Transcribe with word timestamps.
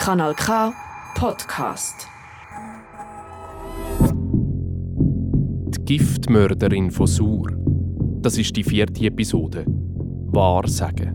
Kanal 0.00 0.32
K 0.34 0.72
Podcast. 1.14 2.08
Die 5.68 5.84
Giftmörderin 5.84 6.90
von 6.90 7.06
Sur. 7.06 7.48
Das 8.22 8.38
ist 8.38 8.56
die 8.56 8.64
vierte 8.64 9.04
Episode. 9.04 9.66
Wahrsagen. 9.66 11.12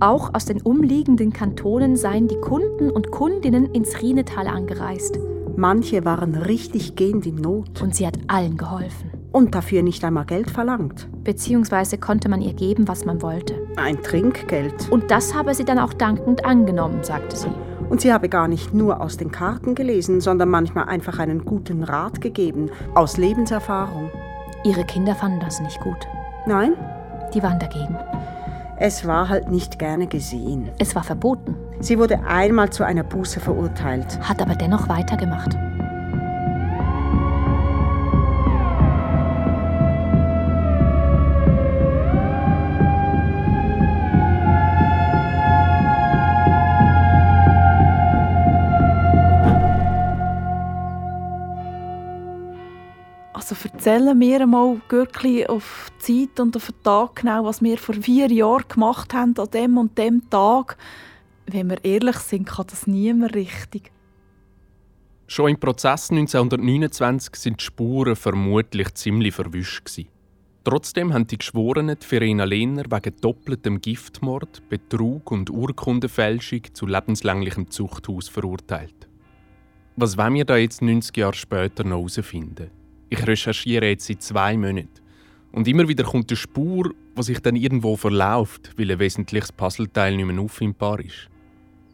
Auch 0.00 0.32
aus 0.32 0.46
den 0.46 0.62
umliegenden 0.62 1.34
Kantonen 1.34 1.96
seien 1.96 2.28
die 2.28 2.40
Kunden 2.40 2.90
und 2.90 3.10
Kundinnen 3.10 3.66
ins 3.74 4.00
Rienetal 4.00 4.46
angereist. 4.46 5.18
Manche 5.56 6.06
waren 6.06 6.34
richtig 6.34 6.96
gehend 6.96 7.26
in 7.26 7.36
Not 7.36 7.82
Und 7.82 7.94
sie 7.94 8.06
hat 8.06 8.18
allen 8.26 8.56
geholfen. 8.56 9.09
Und 9.32 9.54
dafür 9.54 9.82
nicht 9.82 10.04
einmal 10.04 10.24
Geld 10.24 10.50
verlangt. 10.50 11.08
Beziehungsweise 11.24 11.98
konnte 11.98 12.28
man 12.28 12.40
ihr 12.40 12.52
geben, 12.54 12.88
was 12.88 13.04
man 13.04 13.22
wollte. 13.22 13.54
Ein 13.76 14.02
Trinkgeld. 14.02 14.90
Und 14.90 15.10
das 15.10 15.34
habe 15.34 15.54
sie 15.54 15.64
dann 15.64 15.78
auch 15.78 15.92
dankend 15.92 16.44
angenommen, 16.44 17.02
sagte 17.02 17.36
sie. 17.36 17.50
Und 17.88 18.00
sie 18.00 18.12
habe 18.12 18.28
gar 18.28 18.46
nicht 18.48 18.72
nur 18.74 19.00
aus 19.00 19.16
den 19.16 19.30
Karten 19.32 19.74
gelesen, 19.74 20.20
sondern 20.20 20.48
manchmal 20.48 20.84
einfach 20.84 21.18
einen 21.18 21.44
guten 21.44 21.82
Rat 21.82 22.20
gegeben, 22.20 22.70
aus 22.94 23.16
Lebenserfahrung. 23.16 24.10
Ihre 24.64 24.84
Kinder 24.84 25.14
fanden 25.14 25.40
das 25.40 25.60
nicht 25.60 25.80
gut. 25.80 25.98
Nein, 26.46 26.74
Die 27.34 27.42
waren 27.42 27.58
dagegen. 27.58 27.96
es 28.78 29.06
war 29.06 29.28
halt 29.28 29.50
nicht 29.50 29.78
gerne 29.78 30.06
gesehen. 30.06 30.70
Es 30.78 30.94
war 30.94 31.04
verboten, 31.04 31.54
Sie 31.80 31.98
wurde 31.98 32.20
einmal 32.24 32.68
zu 32.70 32.84
einer 32.84 33.02
Buße 33.04 33.40
verurteilt. 33.40 34.20
hat 34.28 34.42
aber 34.42 34.54
dennoch 34.54 34.88
weitergemacht. 34.88 35.56
Erzählen 53.80 54.20
wir 54.20 54.46
mal 54.46 54.78
wirklich 54.90 55.48
auf 55.48 55.90
die 56.06 56.28
Zeit 56.28 56.38
und 56.38 56.54
auf 56.54 56.66
den 56.66 56.82
Tag 56.82 57.16
genau, 57.16 57.46
was 57.46 57.62
wir 57.62 57.78
vor 57.78 57.94
vier 57.94 58.30
Jahren 58.30 58.68
gemacht 58.68 59.14
haben 59.14 59.34
an 59.38 59.50
dem 59.54 59.78
und 59.78 59.96
dem 59.96 60.28
Tag. 60.28 60.76
Wenn 61.46 61.70
wir 61.70 61.82
ehrlich 61.82 62.16
sind, 62.16 62.46
kann 62.46 62.66
das 62.68 62.86
niemand 62.86 63.34
richtig. 63.34 63.90
Schon 65.28 65.52
im 65.52 65.58
Prozess 65.58 66.10
1929 66.10 67.34
sind 67.36 67.58
die 67.58 67.64
Spuren 67.64 68.16
vermutlich 68.16 68.92
ziemlich 68.92 69.34
verwischt. 69.34 69.88
Trotzdem 70.62 71.14
haben 71.14 71.26
die 71.26 71.38
Geschworenen 71.38 71.96
die 71.98 72.06
Verena 72.06 72.44
Lehner 72.44 72.84
wegen 72.90 73.16
doppeltem 73.22 73.80
Giftmord, 73.80 74.68
Betrug 74.68 75.30
und 75.30 75.48
Urkundenfälschung 75.48 76.64
zu 76.74 76.86
lebenslänglichem 76.86 77.70
Zuchthaus 77.70 78.28
verurteilt. 78.28 79.08
Was 79.96 80.18
wollen 80.18 80.34
wir 80.34 80.44
da 80.44 80.58
jetzt 80.58 80.82
90 80.82 81.16
Jahre 81.16 81.32
später 81.32 81.82
noch 81.82 82.00
herausfinden? 82.00 82.79
Ich 83.10 83.26
recherchiere 83.26 83.88
jetzt 83.88 84.06
seit 84.06 84.22
zwei 84.22 84.56
Monaten. 84.56 84.88
Und 85.52 85.66
immer 85.66 85.88
wieder 85.88 86.04
kommt 86.04 86.30
eine 86.30 86.36
Spur, 86.36 86.94
die 87.18 87.22
sich 87.24 87.40
dann 87.40 87.56
irgendwo 87.56 87.96
verläuft, 87.96 88.72
weil 88.78 88.90
ein 88.92 89.00
wesentliches 89.00 89.50
Puzzleteil 89.50 90.16
nicht 90.16 90.26
mehr 90.26 90.40
auffindbar 90.40 91.00
ist. 91.00 91.28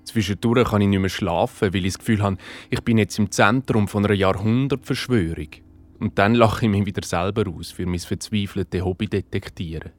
Zwischendurch 0.04 0.68
kann 0.68 0.82
ich 0.82 0.88
nicht 0.88 1.00
mehr 1.00 1.08
schlafen, 1.08 1.72
weil 1.72 1.86
ich 1.86 1.94
das 1.94 1.98
Gefühl 1.98 2.22
habe, 2.22 2.36
ich 2.68 2.82
bin 2.82 2.98
jetzt 2.98 3.18
im 3.18 3.30
Zentrum 3.30 3.88
von 3.88 4.04
einer 4.04 4.14
Jahrhundertverschwörung. 4.14 5.48
Und 5.98 6.18
dann 6.18 6.34
lache 6.34 6.66
ich 6.66 6.70
mich 6.70 6.84
wieder 6.84 7.04
selber 7.04 7.50
aus 7.50 7.72
für 7.72 7.86
mein 7.86 7.98
verzweifeltes 7.98 8.84
Hobby 8.84 9.06
detektieren. 9.06 9.92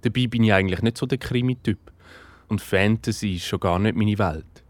Dabei 0.00 0.26
bin 0.26 0.44
ich 0.44 0.52
eigentlich 0.52 0.80
nicht 0.80 0.96
so 0.96 1.04
der 1.04 1.18
Krimi-Typ. 1.18 1.92
Und 2.48 2.62
Fantasy 2.62 3.34
ist 3.34 3.46
schon 3.46 3.60
gar 3.60 3.78
nicht 3.78 3.96
meine 3.96 4.18
Welt. 4.18 4.64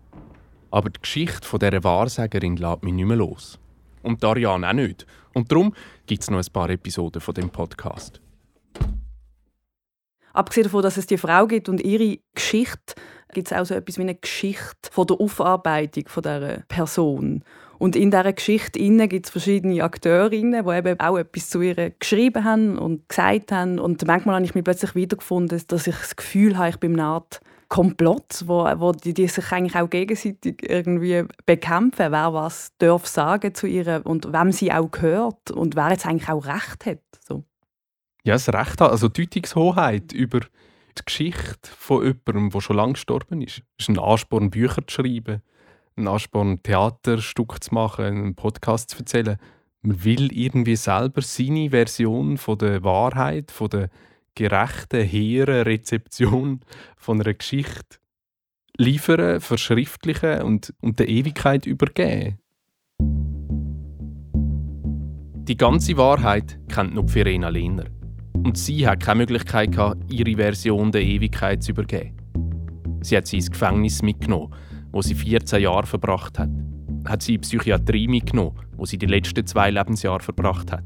Aber 0.73 0.91
die 0.91 1.01
Geschichte 1.01 1.47
von 1.47 1.61
dieser 1.61 1.85
Wahrsagerin 1.85 2.57
lässt 2.57 2.83
mich 2.83 2.95
nicht 2.95 3.07
mehr 3.07 3.17
los. 3.17 3.61
Und 4.07 4.23
Darian 4.23 4.65
auch 4.65 4.73
nicht. 4.73 5.05
Und 5.35 5.51
darum 5.51 5.75
gibt 6.07 6.23
es 6.23 6.31
noch 6.31 6.39
ein 6.39 6.53
paar 6.53 6.71
Episoden 6.71 7.21
von 7.21 7.35
dem 7.35 7.51
Podcast. 7.51 8.21
Abgesehen 10.33 10.65
davon, 10.65 10.83
dass 10.83 10.97
es 10.97 11.07
die 11.07 11.19
Frau 11.19 11.49
gibt 11.49 11.69
und 11.69 11.81
ihre 11.81 12.19
Geschichte, 12.33 12.95
gibt 13.35 13.51
es 13.51 13.53
auch 13.53 13.65
so 13.65 13.75
etwas 13.75 13.99
wie 13.99 14.03
eine 14.03 14.15
Geschichte 14.15 14.91
von 14.93 15.09
der 15.09 15.21
Aufarbeitung 15.21 16.05
von 16.07 16.23
dieser 16.23 16.63
Person. 16.69 17.43
Und 17.79 17.97
in 17.97 18.13
dieser 18.13 18.33
Geschichte 18.33 18.79
gibt 19.09 19.27
es 19.27 19.33
verschiedene 19.33 19.83
Akteurinnen, 19.83 20.65
die 20.65 20.73
eben 20.73 21.01
auch 21.01 21.19
etwas 21.19 21.51
zu 21.51 21.61
ihr 21.61 21.91
geschrieben 21.99 22.45
haben 22.45 22.79
und 22.79 23.09
gesagt 23.09 23.51
haben. 23.51 23.81
Und 23.81 24.07
manchmal 24.07 24.37
habe 24.37 24.45
ich 24.45 24.55
mich 24.55 24.63
plötzlich 24.63 24.95
wiedergefunden, 24.95 25.61
dass 25.67 25.87
ich 25.87 25.97
das 25.97 26.15
Gefühl 26.15 26.57
habe, 26.57 26.69
ich 26.69 26.77
bin 26.77 26.93
in 26.93 27.01
einer 27.01 27.17
Komplott, 27.69 28.45
wo, 28.47 28.65
wo 28.79 28.93
die, 28.93 29.15
die 29.15 29.29
sich 29.29 29.51
eigentlich 29.53 29.77
auch 29.77 29.91
gegenseitig 29.91 30.63
irgendwie 30.69 31.25
bekämpfen, 31.45 32.13
wer 32.13 32.33
was 32.33 32.73
darf 32.79 33.07
sagen 33.07 33.55
zu 33.55 33.67
ihr 33.67 34.03
und 34.05 34.33
wem 34.33 34.53
sie 34.53 34.73
auch 34.73 34.91
gehört 34.91 35.51
und 35.51 35.77
wer 35.77 35.91
jetzt 35.91 36.07
eigentlich 36.07 36.29
auch 36.29 36.47
Recht 36.47 36.87
hat. 36.87 37.03
So. 37.27 37.45
Ja, 38.25 38.35
das 38.35 38.49
Recht 38.49 38.81
hat, 38.81 38.91
also 38.91 39.09
Deutungshoheit 39.09 40.13
über 40.13 40.41
die 40.41 41.05
Geschichte 41.05 41.71
von 41.77 42.05
jemandem, 42.05 42.51
der 42.51 42.61
schon 42.61 42.77
lange 42.77 42.93
gestorben 42.95 43.43
ist. 43.43 43.63
Es 43.79 43.85
ist 43.85 43.89
ein 43.89 43.99
Ansporn, 43.99 44.51
Bücher 44.51 44.87
zu 44.87 45.03
schreiben, 45.03 45.43
ein 45.97 46.09
Ansporn, 46.09 46.63
Theaterstück 46.63 47.63
zu 47.63 47.75
machen, 47.75 48.05
einen 48.05 48.35
Podcast 48.35 48.91
zu 48.91 48.99
erzählen. 48.99 49.39
Man 49.83 50.05
will 50.05 50.33
irgendwie 50.33 50.77
selber 50.77 51.23
seine 51.23 51.71
Version 51.71 52.39
von 52.39 52.59
der 52.59 52.83
Wahrheit, 52.83 53.51
von 53.51 53.71
der 53.71 53.91
gerechten, 54.37 55.03
hehren 55.03 55.63
Rezeption 55.63 56.61
von 56.97 57.21
einer 57.21 57.35
Geschichte 57.35 57.99
liefern, 58.79 59.41
verschriftlichen 59.41 60.43
und, 60.43 60.75
und 60.81 60.99
der 60.99 61.09
Ewigkeit 61.09 61.67
übergeben. 61.67 62.39
Die 65.49 65.57
ganze 65.57 65.97
Wahrheit 65.97 66.59
kennt 66.69 66.95
nur 66.95 67.09
Verena 67.09 67.49
Lehner. 67.49 67.85
Und 68.33 68.59
sie 68.59 68.87
hat 68.87 69.01
keine 69.01 69.19
Möglichkeit 69.19 69.73
gehabt, 69.73 70.13
ihre 70.13 70.37
Version 70.37 70.93
der 70.93 71.03
Ewigkeit 71.03 71.63
zu 71.63 71.73
übergeben. 71.73 72.17
Sie 73.03 73.17
hat 73.17 73.27
sie 73.27 73.37
ins 73.37 73.51
Gefängnis 73.51 74.03
mitgenommen, 74.03 74.53
wo 74.93 75.03
sie 75.03 75.15
14 75.15 75.63
Jahre 75.63 75.87
verbracht 75.87 76.39
hat. 76.39 76.51
Hat 77.07 77.23
sie 77.23 77.35
in 77.35 77.41
die 77.41 77.47
Psychiatrie 77.47 78.09
mitgenommen, 78.09 78.59
wo 78.77 78.85
sie 78.85 78.99
die 78.99 79.07
letzten 79.07 79.47
zwei 79.47 79.71
Lebensjahre 79.71 80.21
verbracht 80.21 80.73
hat. 80.73 80.85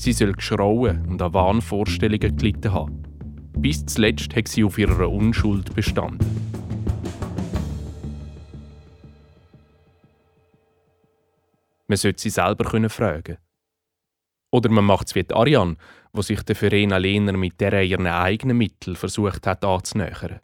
Sie 0.00 0.12
soll 0.12 0.32
geschrauen 0.32 1.06
und 1.08 1.20
an 1.20 1.34
Wahnvorstellungen 1.34 2.36
gelitten 2.36 2.72
haben. 2.72 3.02
Bis 3.56 3.84
zuletzt 3.84 4.34
hat 4.36 4.46
sie 4.46 4.62
auf 4.62 4.78
ihrer 4.78 5.10
Unschuld 5.10 5.74
bestanden. 5.74 6.24
Man 11.88 11.96
sollte 11.96 12.22
sie 12.22 12.30
selber 12.30 12.62
können 12.62 12.88
fragen. 12.88 13.38
Oder 14.52 14.70
man 14.70 14.84
macht 14.84 15.08
es 15.08 15.16
wie 15.16 15.24
die 15.24 15.34
Ariane, 15.34 15.76
wo 16.12 16.22
sich 16.22 16.44
der 16.44 16.54
Verena 16.54 16.96
Lehner 16.98 17.36
mit 17.36 17.60
der 17.60 17.82
ihren 17.82 18.06
eigenen 18.06 18.56
Mitteln 18.56 18.94
versucht 18.94 19.48
hat 19.48 19.64
anzunähern. 19.64 20.38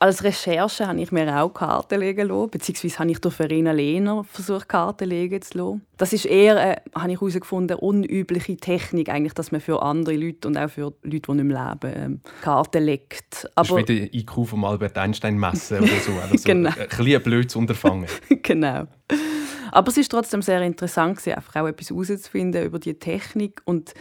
Als 0.00 0.22
Recherche 0.22 0.86
habe 0.86 1.00
ich 1.00 1.10
mir 1.10 1.42
auch 1.42 1.48
Karten 1.48 1.98
legen 1.98 2.28
lassen, 2.28 2.50
beziehungsweise 2.50 3.00
habe 3.00 3.10
ich 3.10 3.18
durch 3.18 3.34
Verena 3.34 3.72
Lehner 3.72 4.22
versucht, 4.22 4.68
Karten 4.68 5.08
legen 5.08 5.42
zu 5.42 5.58
lassen. 5.58 5.86
Das 5.96 6.12
ist 6.12 6.24
eher, 6.24 6.56
äh, 6.56 6.80
habe 6.94 7.10
ich 7.10 7.20
herausgefunden, 7.20 7.76
eine 7.76 7.80
unübliche 7.80 8.56
Technik, 8.56 9.08
eigentlich, 9.08 9.32
dass 9.32 9.50
man 9.50 9.60
für 9.60 9.82
andere 9.82 10.14
Leute 10.14 10.46
und 10.46 10.56
auch 10.56 10.70
für 10.70 10.92
Leute, 11.02 11.02
die 11.02 11.32
nicht 11.32 11.44
mehr 11.44 11.76
leben, 11.82 11.96
ähm, 11.96 12.20
Karten 12.42 12.84
legt. 12.84 13.48
Das 13.56 13.68
ist 13.68 13.76
wie 13.76 13.82
der 13.82 14.14
IQ 14.14 14.46
von 14.46 14.64
Albert 14.64 14.96
Einstein 14.96 15.36
messen 15.36 15.78
oder 15.78 15.88
so. 15.88 16.12
Also 16.12 16.36
Genau. 16.44 16.70
Ein 16.70 16.88
bisschen 16.88 17.16
ein 17.16 17.22
blödes 17.22 17.56
Unterfangen. 17.56 18.06
genau. 18.42 18.86
Aber 19.72 19.88
es 19.88 19.96
ist 19.96 20.12
trotzdem 20.12 20.42
sehr 20.42 20.62
interessant, 20.62 21.16
gewesen, 21.16 21.34
einfach 21.34 21.56
auch 21.56 21.66
etwas 21.66 21.90
herauszufinden 21.90 22.64
über 22.64 22.78
die 22.78 22.94
Technik. 22.94 23.62
Und 23.64 23.94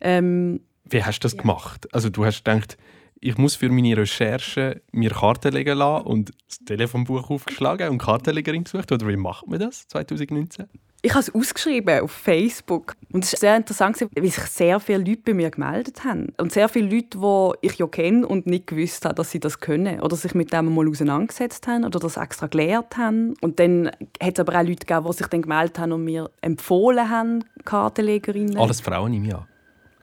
ähm, 0.00 0.60
Wie 0.84 1.04
hast 1.04 1.20
du 1.20 1.26
das 1.26 1.36
gemacht? 1.36 1.86
Also 1.92 2.08
du 2.08 2.24
hast 2.24 2.44
gedacht, 2.44 2.78
ich 3.24 3.38
muss 3.38 3.54
für 3.56 3.70
meine 3.70 3.96
Recherche 3.96 4.82
mir 4.92 5.10
Karten 5.10 5.52
legen 5.54 5.78
lassen 5.78 6.06
und 6.06 6.30
das 6.46 6.58
Telefonbuch 6.66 7.30
aufgeschlagen 7.30 7.88
und 7.88 7.98
Kartenlegerin 7.98 8.64
gesucht? 8.64 8.92
Oder 8.92 9.08
wie 9.08 9.16
macht 9.16 9.46
man 9.46 9.58
das 9.58 9.88
2019? 9.88 10.66
ich 11.04 11.10
habe 11.10 11.20
es 11.20 11.34
ausgeschrieben 11.34 12.00
auf 12.00 12.10
Facebook. 12.10 12.96
Und 13.12 13.24
es 13.24 13.34
war 13.34 13.40
sehr 13.40 13.56
interessant, 13.56 14.00
weil 14.00 14.24
sich 14.24 14.42
sehr 14.44 14.80
viele 14.80 14.98
Leute 14.98 15.20
bei 15.22 15.34
mir 15.34 15.50
gemeldet 15.50 16.02
haben. 16.02 16.32
Und 16.38 16.50
sehr 16.50 16.66
viele 16.70 16.88
Leute, 16.88 17.18
die 17.18 17.66
ich 17.66 17.76
ja 17.76 17.86
kenne 17.86 18.26
und 18.26 18.46
nicht 18.46 18.68
gewusst 18.68 19.04
habe, 19.04 19.14
dass 19.14 19.30
sie 19.30 19.38
das 19.38 19.60
können. 19.60 20.00
Oder 20.00 20.16
sich 20.16 20.34
mit 20.34 20.54
dem 20.54 20.74
mal 20.74 20.88
auseinandergesetzt 20.88 21.66
haben 21.66 21.84
oder 21.84 21.98
das 21.98 22.16
extra 22.16 22.46
gelernt 22.46 22.96
haben. 22.96 23.34
Und 23.42 23.60
dann 23.60 23.88
hat 24.20 24.38
es 24.38 24.40
aber 24.40 24.58
auch 24.58 24.66
Leute 24.66 24.86
gegeben, 24.86 25.06
die 25.06 25.12
sich 25.12 25.26
dann 25.26 25.42
gemeldet 25.42 25.78
haben 25.78 25.92
und 25.92 26.04
mir 26.04 26.30
empfohlen 26.40 27.10
haben, 27.10 27.44
Kartenlegerinnen. 27.66 28.56
Alles 28.56 28.80
Frauen 28.80 29.12
im 29.12 29.26
Jahr. 29.26 29.46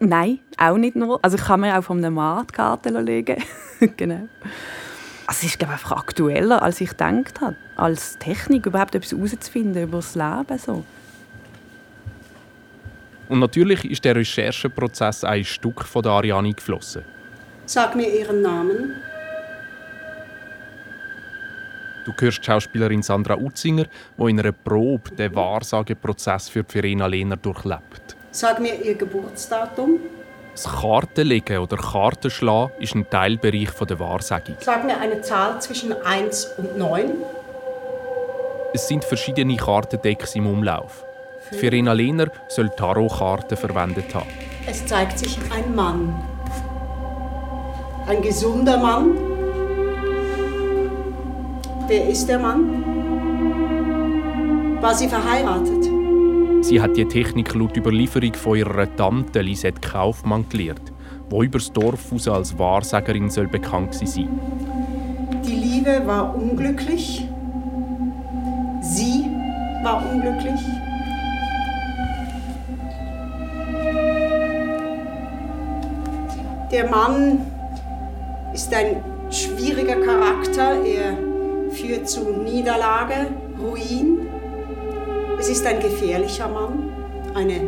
Nein, 0.04 0.40
auch 0.58 0.78
nicht 0.78 0.96
nur. 0.96 1.20
Also 1.22 1.38
ich 1.38 1.44
kann 1.44 1.60
mir 1.60 1.78
auch 1.78 1.84
von 1.84 2.00
einem 2.00 2.16
Mann 2.16 2.48
die 2.48 2.54
Karten 2.54 3.06
legen. 3.06 3.38
genau. 3.98 4.28
Also 5.28 5.42
es 5.42 5.44
ist 5.44 5.60
glaube 5.60 5.76
ich, 5.76 5.80
einfach 5.80 5.96
aktueller, 5.96 6.64
als 6.64 6.82
ich 6.82 6.90
gedacht 6.90 7.40
habe. 7.40 7.56
Als 7.76 8.18
Technik 8.18 8.66
überhaupt 8.66 8.96
etwas 8.96 9.12
herauszufinden 9.12 9.84
über 9.84 9.98
das 9.98 10.16
Leben. 10.16 10.58
So. 10.58 10.84
Und 13.30 13.40
natürlich 13.40 13.86
ist 13.90 14.04
der 14.04 14.16
Rechercheprozess 14.16 15.24
ein 15.24 15.46
Stück 15.46 15.86
von 15.86 16.02
der 16.02 16.14
Ariane 16.14 16.52
geflossen. 16.52 17.04
Sag 17.68 17.96
mir 17.96 18.10
Ihren 18.10 18.42
Namen. 18.42 18.96
Du 22.06 22.12
hörst 22.20 22.40
die 22.40 22.46
Schauspielerin 22.46 23.04
Sandra 23.04 23.38
Utzinger, 23.38 23.86
die 24.18 24.30
in 24.32 24.40
einer 24.40 24.52
Probe 24.52 25.12
den 25.12 25.36
Wahrsageprozess 25.36 26.50
für 26.50 26.64
Verena 26.64 27.06
Lehner 27.06 27.38
durchlebt. 27.38 28.18
Sag 28.32 28.62
mir 28.62 28.76
Ihr 28.82 28.96
Geburtsdatum. 28.96 30.00
Das 30.54 30.64
Kartenlegen 30.64 31.58
oder 31.58 31.76
Kartenschlagen 31.76 32.72
ist 32.80 32.96
ein 32.96 33.10
Teilbereich 33.10 33.72
der 33.88 34.00
Wahrsagung. 34.00 34.56
Sag 34.62 34.86
mir 34.86 34.98
eine 34.98 35.22
Zahl 35.22 35.62
zwischen 35.62 35.94
1 35.94 36.46
und 36.58 36.78
9. 36.78 37.12
Es 38.74 38.88
sind 38.88 39.04
verschiedene 39.04 39.58
Kartendecks 39.58 40.36
im 40.36 40.48
Umlauf. 40.48 41.04
Verena 41.52 41.92
Lehner 41.92 42.32
soll 42.48 42.70
Tarotkarten 42.70 43.58
verwendet 43.58 44.16
haben. 44.16 44.30
Es 44.66 44.86
zeigt 44.86 45.20
sich 45.20 45.38
ein 45.54 45.76
Mann. 45.76 46.24
Ein 48.08 48.22
gesunder 48.22 48.78
Mann. 48.78 49.18
Wer 51.88 52.08
ist 52.08 52.28
der 52.28 52.40
Mann? 52.40 52.82
War 54.82 54.96
sie 54.96 55.10
verheiratet? 55.10 55.91
Sie 56.62 56.80
hat 56.80 56.96
die 56.96 57.06
Technik 57.06 57.54
laut 57.56 57.76
Überlieferung 57.76 58.34
von 58.36 58.56
ihrer 58.56 58.96
Tante 58.96 59.42
Lisette 59.42 59.82
Kaufmann 59.82 60.48
gelernt, 60.48 60.94
die 61.32 61.46
übers 61.46 61.74
Dorf 61.74 62.14
aus 62.14 62.28
als 62.28 62.58
Wahrsagerin 62.58 63.30
soll 63.30 63.48
bekannt 63.48 63.96
sein 63.96 64.30
Die 65.44 65.56
Liebe 65.56 66.02
war 66.06 66.36
unglücklich. 66.36 67.28
Sie 68.82 69.26
war 69.84 70.04
unglücklich. 70.12 70.62
Der 76.72 76.90
Mann 76.90 77.40
ist 78.54 78.74
ein 78.74 79.04
schwieriger 79.30 80.00
Charakter. 80.00 80.84
Er 80.86 81.18
führt 81.72 82.08
zu 82.08 82.30
Niederlage, 82.44 83.28
Ruin. 83.60 84.31
Es 85.42 85.50
ist 85.50 85.66
ein 85.66 85.80
gefährlicher 85.80 86.48
Mann, 86.48 86.94
eine 87.34 87.62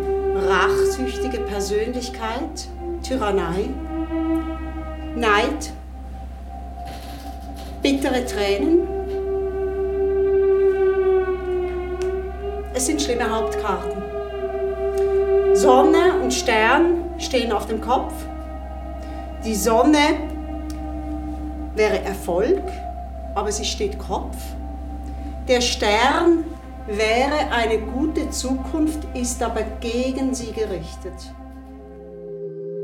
rachsüchtige 0.47 1.39
Persönlichkeit, 1.39 2.67
Tyrannei, 3.01 3.67
Neid, 5.15 5.73
bittere 7.81 8.23
Tränen. 8.27 8.87
Es 12.75 12.85
sind 12.85 13.01
schlimme 13.01 13.27
Hauptkarten. 13.27 14.03
Sonne 15.55 16.21
und 16.21 16.31
Stern 16.31 17.05
stehen 17.17 17.51
auf 17.51 17.65
dem 17.65 17.81
Kopf. 17.81 18.13
Die 19.43 19.55
Sonne 19.55 20.19
wäre 21.73 22.03
Erfolg, 22.03 22.61
aber 23.33 23.51
sie 23.51 23.65
steht 23.65 23.97
Kopf. 23.97 24.37
Der 25.47 25.59
Stern 25.59 26.45
wäre 26.87 27.51
eine 27.51 27.79
gute 27.79 28.29
Zukunft, 28.29 28.99
ist 29.15 29.41
aber 29.41 29.63
gegen 29.79 30.33
sie 30.33 30.51
gerichtet. 30.51 31.13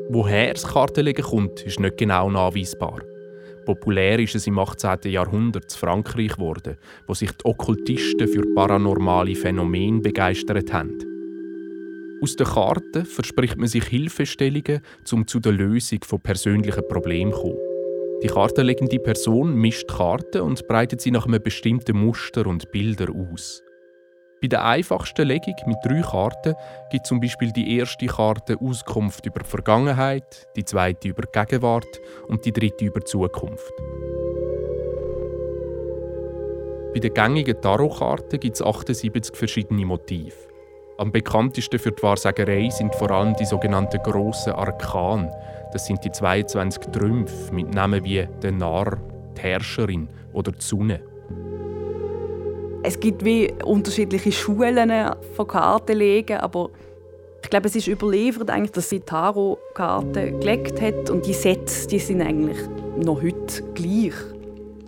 Woher 0.10 0.54
das 0.54 0.66
Kartenlegen 0.66 1.24
kommt, 1.24 1.62
ist 1.62 1.80
nicht 1.80 1.98
genau 1.98 2.30
nachweisbar. 2.30 3.02
Populär 3.66 4.18
ist 4.18 4.34
es 4.34 4.48
im 4.48 4.58
18. 4.58 5.12
Jahrhundert 5.12 5.66
in 5.66 5.78
Frankreich 5.78 6.30
geworden, 6.30 6.78
wo 7.06 7.14
sich 7.14 7.32
die 7.32 7.46
Okkultisten 7.46 8.28
für 8.28 8.42
paranormale 8.56 9.36
Phänomene 9.36 10.02
begeistert 10.02 10.74
haben. 10.74 10.98
Aus 12.22 12.36
den 12.36 12.48
Karten 12.48 13.06
verspricht 13.06 13.58
man 13.58 13.68
sich 13.68 13.86
Hilfestellungen, 13.86 14.82
um 15.12 15.28
zu 15.28 15.40
der 15.40 15.52
Lösung 15.52 16.00
von 16.04 16.20
persönlichen 16.20 16.88
Problemen 16.88 17.32
zu 17.32 17.42
kommen. 17.42 17.58
Die 18.24 18.28
kartenlegende 18.28 19.00
Person 19.00 19.54
mischt 19.54 19.88
Karten 19.88 20.42
und 20.42 20.68
breitet 20.68 21.00
sie 21.00 21.12
nach 21.12 21.26
einem 21.26 21.42
bestimmten 21.42 21.98
Muster 21.98 22.48
und 22.48 22.72
Bilder 22.72 23.08
aus. 23.14 23.62
Bei 24.42 24.48
der 24.48 24.64
einfachsten 24.64 25.28
Legung 25.28 25.56
mit 25.66 25.78
drei 25.84 26.02
Karten 26.02 26.56
gibt 26.92 27.06
zum 27.06 27.20
Beispiel 27.20 27.52
die 27.52 27.78
erste 27.78 28.06
Karte 28.06 28.58
Auskunft 28.62 29.26
über 29.26 29.42
die 29.42 29.50
Vergangenheit, 29.50 30.48
die 30.56 30.64
zweite 30.64 31.10
über 31.10 31.24
die 31.24 31.32
Gegenwart 31.38 32.00
und 32.30 32.46
die 32.46 32.54
dritte 32.54 32.86
über 32.86 33.02
die 33.02 33.06
Zukunft. 33.06 33.74
Bei 36.94 37.00
den 37.02 37.14
gängigen 37.14 37.62
Tarotkarten 37.62 38.40
gibt 38.40 38.56
es 38.56 38.62
78 38.62 39.36
verschiedene 39.36 39.86
Motive. 39.86 40.36
Am 40.98 41.12
bekanntesten 41.12 41.78
für 41.78 41.92
die 41.92 42.02
Wahrsagerei 42.02 42.70
sind 42.70 42.96
vor 42.96 43.12
allem 43.12 43.36
die 43.36 43.46
sogenannten 43.46 44.02
grossen 44.04 44.54
Arkan. 44.54 45.30
Das 45.74 45.86
sind 45.86 46.04
die 46.04 46.12
22 46.12 46.92
Trümpfe 46.92 47.54
mit 47.54 47.74
Namen 47.74 48.04
wie 48.06 48.26
der 48.42 48.54
Narr, 48.54 48.98
die 49.38 49.42
Herrscherin 49.42 50.10
oder 50.32 50.54
die 50.54 50.62
Sonne. 50.62 51.09
Es 52.82 53.00
gibt 53.00 53.26
wie 53.26 53.52
unterschiedliche 53.66 54.32
Schulen 54.32 54.92
von 55.36 55.48
Kartenlegen, 55.48 56.38
aber 56.38 56.70
ich 57.44 57.50
glaube, 57.50 57.68
es 57.68 57.76
ist 57.76 57.88
überliefert, 57.88 58.50
eigentlich, 58.50 58.72
dass 58.72 58.90
sie 58.90 59.02
Tarotkarten 59.02 60.40
gelegt 60.40 60.82
hat 60.82 61.10
und 61.10 61.26
die 61.26 61.34
Sätze 61.34 61.88
die 61.88 62.00
sind 62.00 62.22
eigentlich 62.22 62.58
noch 62.98 63.22
heute 63.22 63.64
gleich. 63.74 64.14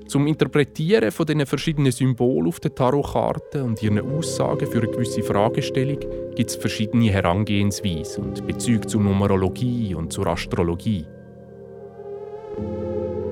Zum 0.08 0.28
Interpretieren 0.28 1.12
von 1.12 1.26
den 1.26 1.46
verschiedenen 1.46 1.92
Symbolen 1.92 2.48
auf 2.48 2.60
den 2.60 2.76
Tarotkarten 2.76 3.62
und 3.62 3.82
ihren 3.82 4.00
Aussagen 4.00 4.68
für 4.68 4.80
eine 4.80 4.92
gewisse 4.92 5.24
Fragestellung 5.24 6.00
gibt 6.36 6.50
es 6.50 6.56
verschiedene 6.56 7.10
Herangehensweisen 7.12 8.26
und 8.26 8.46
Bezüge 8.46 8.88
zur 8.88 9.02
Numerologie 9.02 9.96
und 9.96 10.12
zur 10.12 10.28
Astrologie. 10.28 11.06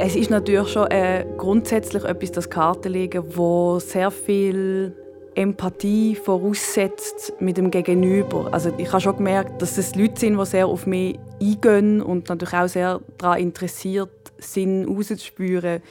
Es 0.02 0.16
ist 0.16 0.30
natürlich 0.30 0.70
schon 0.70 0.90
äh, 0.92 1.26
grundsätzlich 1.36 2.06
etwas, 2.06 2.32
das 2.32 2.50
Kartenlegen, 2.50 3.22
wo 3.36 3.80
sehr 3.80 4.10
viel 4.12 4.96
Empathie 5.36 6.16
voraussetzt 6.16 7.34
mit 7.42 7.58
dem 7.58 7.70
Gegenüber. 7.70 8.48
Also 8.54 8.72
ich 8.78 8.88
habe 8.94 9.02
schon 9.02 9.18
gemerkt, 9.18 9.62
dass 9.62 9.78
es 9.78 9.96
Leute 9.96 10.18
sind, 10.18 10.40
die 10.40 10.46
sehr 10.46 10.68
auf 10.68 10.88
mich 10.88 11.20
eingehen 11.42 12.02
und 12.02 12.30
natürlich 12.30 12.54
auch 12.54 12.70
sehr 12.70 13.02
daran 13.18 13.42
interessiert 13.42 14.10
sind, 14.38 14.88
herauszuspüren, 14.88 15.82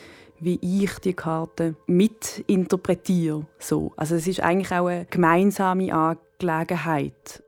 wie 0.40 0.58
ich 0.62 0.99
die 1.00 1.12
Karte 1.12 1.75
mitinterpretiere. 1.87 3.44
So. 3.58 3.93
Also 3.99 4.14
es 4.14 4.26
ist 4.26 4.40
eigentlich 4.40 4.72
auch 4.72 4.87
eine 4.87 5.04
gemeinsame 5.11 5.93
Angelegenheit. 5.93 7.43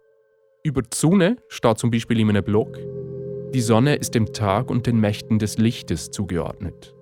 Über 0.62 0.82
die 0.82 0.94
Sonne 0.94 1.38
steht 1.48 1.78
zum 1.78 1.90
Beispiel 1.90 2.20
in 2.20 2.28
einem 2.28 2.44
Blog, 2.44 2.76
die 3.55 3.61
Sonne 3.61 3.97
ist 3.97 4.14
dem 4.14 4.32
Tag 4.32 4.70
und 4.70 4.87
den 4.87 5.00
Mächten 5.00 5.38
des 5.38 5.58
Lichtes 5.58 6.11
zugeordnet. 6.11 6.94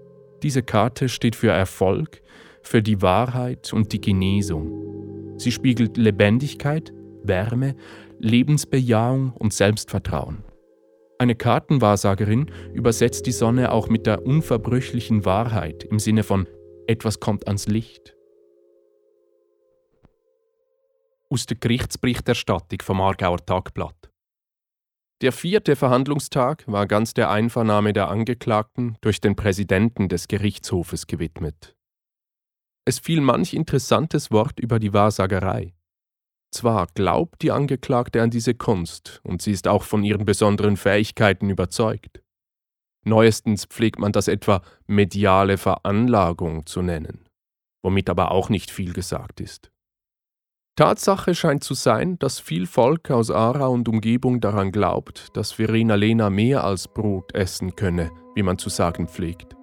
Diese 0.42 0.62
Karte 0.62 1.08
steht 1.08 1.36
für 1.36 1.50
Erfolg, 1.50 2.22
für 2.62 2.82
die 2.82 3.02
Wahrheit 3.02 3.72
und 3.72 3.92
die 3.92 4.00
Genesung. 4.00 5.36
Sie 5.36 5.52
spiegelt 5.52 5.96
Lebendigkeit, 5.96 6.92
Wärme, 7.22 7.74
Lebensbejahung 8.18 9.32
und 9.32 9.52
Selbstvertrauen. 9.52 10.44
Eine 11.18 11.34
Kartenwahrsagerin 11.34 12.50
übersetzt 12.72 13.26
die 13.26 13.32
Sonne 13.32 13.72
auch 13.72 13.88
mit 13.88 14.06
der 14.06 14.24
unverbrüchlichen 14.24 15.24
Wahrheit 15.24 15.84
im 15.84 15.98
Sinne 15.98 16.22
von 16.22 16.46
etwas 16.86 17.20
kommt 17.20 17.46
ans 17.46 17.66
Licht. 17.66 18.14
Aus 21.28 21.44
der 21.44 21.58
Gerichtsberichterstattung 21.58 22.78
vom 22.82 23.00
Aargauer 23.02 23.44
Tagblatt. 23.44 24.10
Der 25.20 25.32
vierte 25.32 25.74
Verhandlungstag 25.74 26.62
war 26.68 26.86
ganz 26.86 27.12
der 27.12 27.28
Einvernahme 27.28 27.92
der 27.92 28.08
Angeklagten 28.08 28.96
durch 29.00 29.20
den 29.20 29.34
Präsidenten 29.34 30.08
des 30.08 30.28
Gerichtshofes 30.28 31.08
gewidmet. 31.08 31.76
Es 32.84 33.00
fiel 33.00 33.20
manch 33.20 33.52
interessantes 33.52 34.30
Wort 34.30 34.60
über 34.60 34.78
die 34.78 34.92
Wahrsagerei. 34.92 35.74
Zwar 36.52 36.86
glaubt 36.94 37.42
die 37.42 37.50
Angeklagte 37.50 38.22
an 38.22 38.30
diese 38.30 38.54
Kunst 38.54 39.20
und 39.24 39.42
sie 39.42 39.50
ist 39.50 39.66
auch 39.66 39.82
von 39.82 40.04
ihren 40.04 40.24
besonderen 40.24 40.76
Fähigkeiten 40.76 41.50
überzeugt. 41.50 42.22
Neuestens 43.04 43.64
pflegt 43.66 43.98
man 43.98 44.12
das 44.12 44.28
etwa 44.28 44.62
mediale 44.86 45.58
Veranlagung 45.58 46.64
zu 46.66 46.80
nennen, 46.80 47.28
womit 47.82 48.08
aber 48.08 48.30
auch 48.30 48.50
nicht 48.50 48.70
viel 48.70 48.92
gesagt 48.92 49.40
ist. 49.40 49.72
Tatsache 50.78 51.34
scheint 51.34 51.64
zu 51.64 51.74
sein, 51.74 52.20
dass 52.20 52.38
viel 52.38 52.64
Volk 52.64 53.10
aus 53.10 53.32
Aarau 53.32 53.72
und 53.72 53.88
Umgebung 53.88 54.40
daran 54.40 54.70
glaubt, 54.70 55.36
dass 55.36 55.50
Verena 55.50 55.96
Lena 55.96 56.30
mehr 56.30 56.62
als 56.62 56.86
Brot 56.86 57.34
essen 57.34 57.74
könne, 57.74 58.12
wie 58.36 58.44
man 58.44 58.58
zu 58.58 58.68
sagen 58.68 59.08
pflegt. 59.08 59.56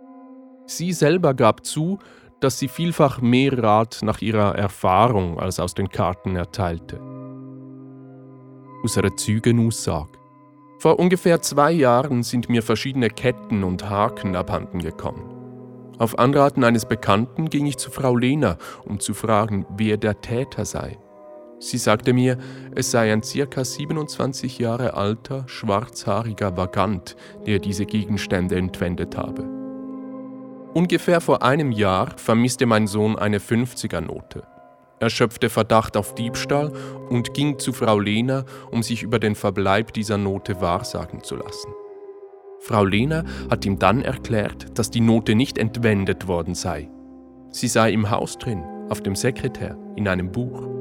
Sie 0.65 0.91
selber 0.91 1.33
gab 1.33 1.65
zu, 1.65 1.99
dass 2.41 2.59
sie 2.59 2.67
vielfach 2.67 3.21
mehr 3.21 3.63
Rat 3.63 3.99
nach 4.01 4.21
ihrer 4.21 4.57
Erfahrung 4.57 5.39
als 5.39 5.61
aus 5.61 5.73
den 5.73 5.87
Karten 5.87 6.35
erteilte. 6.35 6.99
Aus 8.83 8.97
einer 8.97 9.15
Zeugenaussage. 9.15 10.19
Vor 10.79 10.99
ungefähr 10.99 11.41
zwei 11.41 11.71
Jahren 11.71 12.23
sind 12.23 12.49
mir 12.49 12.61
verschiedene 12.61 13.09
Ketten 13.09 13.63
und 13.63 13.89
Haken 13.89 14.35
abhanden 14.35 14.79
gekommen. 14.79 15.31
Auf 15.97 16.19
Anraten 16.19 16.65
eines 16.65 16.85
Bekannten 16.85 17.49
ging 17.49 17.67
ich 17.67 17.77
zu 17.77 17.89
Frau 17.89 18.17
Lehner, 18.17 18.57
um 18.83 18.99
zu 18.99 19.13
fragen, 19.13 19.65
wer 19.77 19.95
der 19.95 20.19
Täter 20.19 20.65
sei. 20.65 20.97
Sie 21.59 21.77
sagte 21.77 22.13
mir, 22.13 22.37
es 22.75 22.91
sei 22.91 23.11
ein 23.11 23.23
circa 23.23 23.63
27 23.63 24.59
Jahre 24.59 24.93
alter, 24.93 25.45
schwarzhaariger 25.47 26.57
Vagant, 26.57 27.15
der 27.45 27.59
diese 27.59 27.85
Gegenstände 27.85 28.55
entwendet 28.55 29.15
habe. 29.17 29.43
Ungefähr 30.73 31.21
vor 31.21 31.41
einem 31.41 31.71
Jahr 31.71 32.17
vermisste 32.17 32.65
mein 32.65 32.87
Sohn 32.87 33.17
eine 33.17 33.39
50er-Note. 33.39 34.43
Er 34.99 35.09
schöpfte 35.09 35.49
Verdacht 35.49 35.97
auf 35.97 36.15
Diebstahl 36.15 36.71
und 37.09 37.33
ging 37.33 37.59
zu 37.59 37.71
Frau 37.71 37.99
Lehner, 37.99 38.45
um 38.71 38.83
sich 38.83 39.01
über 39.01 39.19
den 39.19 39.35
Verbleib 39.35 39.93
dieser 39.93 40.17
Note 40.17 40.59
wahrsagen 40.61 41.23
zu 41.23 41.35
lassen. 41.37 41.71
Frau 42.59 42.83
Lehner 42.83 43.23
hat 43.49 43.65
ihm 43.65 43.79
dann 43.79 44.01
erklärt, 44.01 44.77
dass 44.77 44.89
die 44.89 45.01
Note 45.01 45.35
nicht 45.35 45.57
entwendet 45.57 46.27
worden 46.27 46.55
sei. 46.55 46.89
Sie 47.51 47.67
sei 47.67 47.91
im 47.91 48.09
Haus 48.09 48.37
drin, 48.37 48.63
auf 48.89 49.01
dem 49.01 49.15
Sekretär, 49.15 49.77
in 49.95 50.07
einem 50.07 50.31
Buch. 50.31 50.74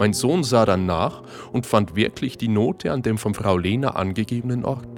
Mein 0.00 0.14
Sohn 0.14 0.44
sah 0.44 0.64
dann 0.64 0.86
nach 0.86 1.22
und 1.52 1.66
fand 1.66 1.94
wirklich 1.94 2.38
die 2.38 2.48
Note 2.48 2.90
an 2.90 3.02
dem 3.02 3.18
von 3.18 3.34
Frau 3.34 3.58
Lehner 3.58 3.96
angegebenen 3.96 4.64
Ort. 4.64 4.88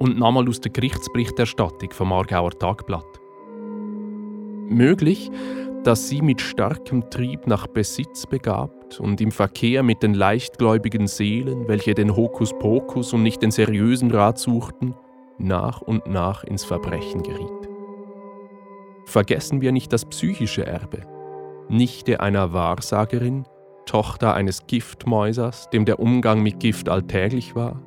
Und 0.00 0.18
nochmal 0.18 0.48
aus 0.48 0.60
der 0.60 0.72
Gerichtsberichterstattung 0.72 1.92
vom 1.92 2.12
Aargauer 2.12 2.50
Tagblatt. 2.50 3.06
Möglich, 4.68 5.30
dass 5.84 6.08
sie 6.08 6.20
mit 6.20 6.40
starkem 6.40 7.08
Trieb 7.10 7.46
nach 7.46 7.68
Besitz 7.68 8.26
begabt 8.26 8.98
und 8.98 9.20
im 9.20 9.30
Verkehr 9.30 9.84
mit 9.84 10.02
den 10.02 10.14
leichtgläubigen 10.14 11.06
Seelen, 11.06 11.68
welche 11.68 11.94
den 11.94 12.16
Hokuspokus 12.16 13.12
und 13.12 13.22
nicht 13.22 13.40
den 13.40 13.52
seriösen 13.52 14.10
Rat 14.10 14.40
suchten, 14.40 14.96
nach 15.38 15.80
und 15.80 16.08
nach 16.08 16.42
ins 16.42 16.64
Verbrechen 16.64 17.22
geriet. 17.22 17.68
Vergessen 19.04 19.60
wir 19.60 19.70
nicht 19.70 19.92
das 19.92 20.06
psychische 20.06 20.66
Erbe. 20.66 21.19
Nichte 21.70 22.20
einer 22.20 22.52
Wahrsagerin, 22.52 23.46
Tochter 23.86 24.34
eines 24.34 24.66
Giftmäusers, 24.66 25.70
dem 25.70 25.84
der 25.84 25.98
Umgang 25.98 26.42
mit 26.42 26.60
Gift 26.60 26.88
alltäglich 26.88 27.54
war, 27.54 27.80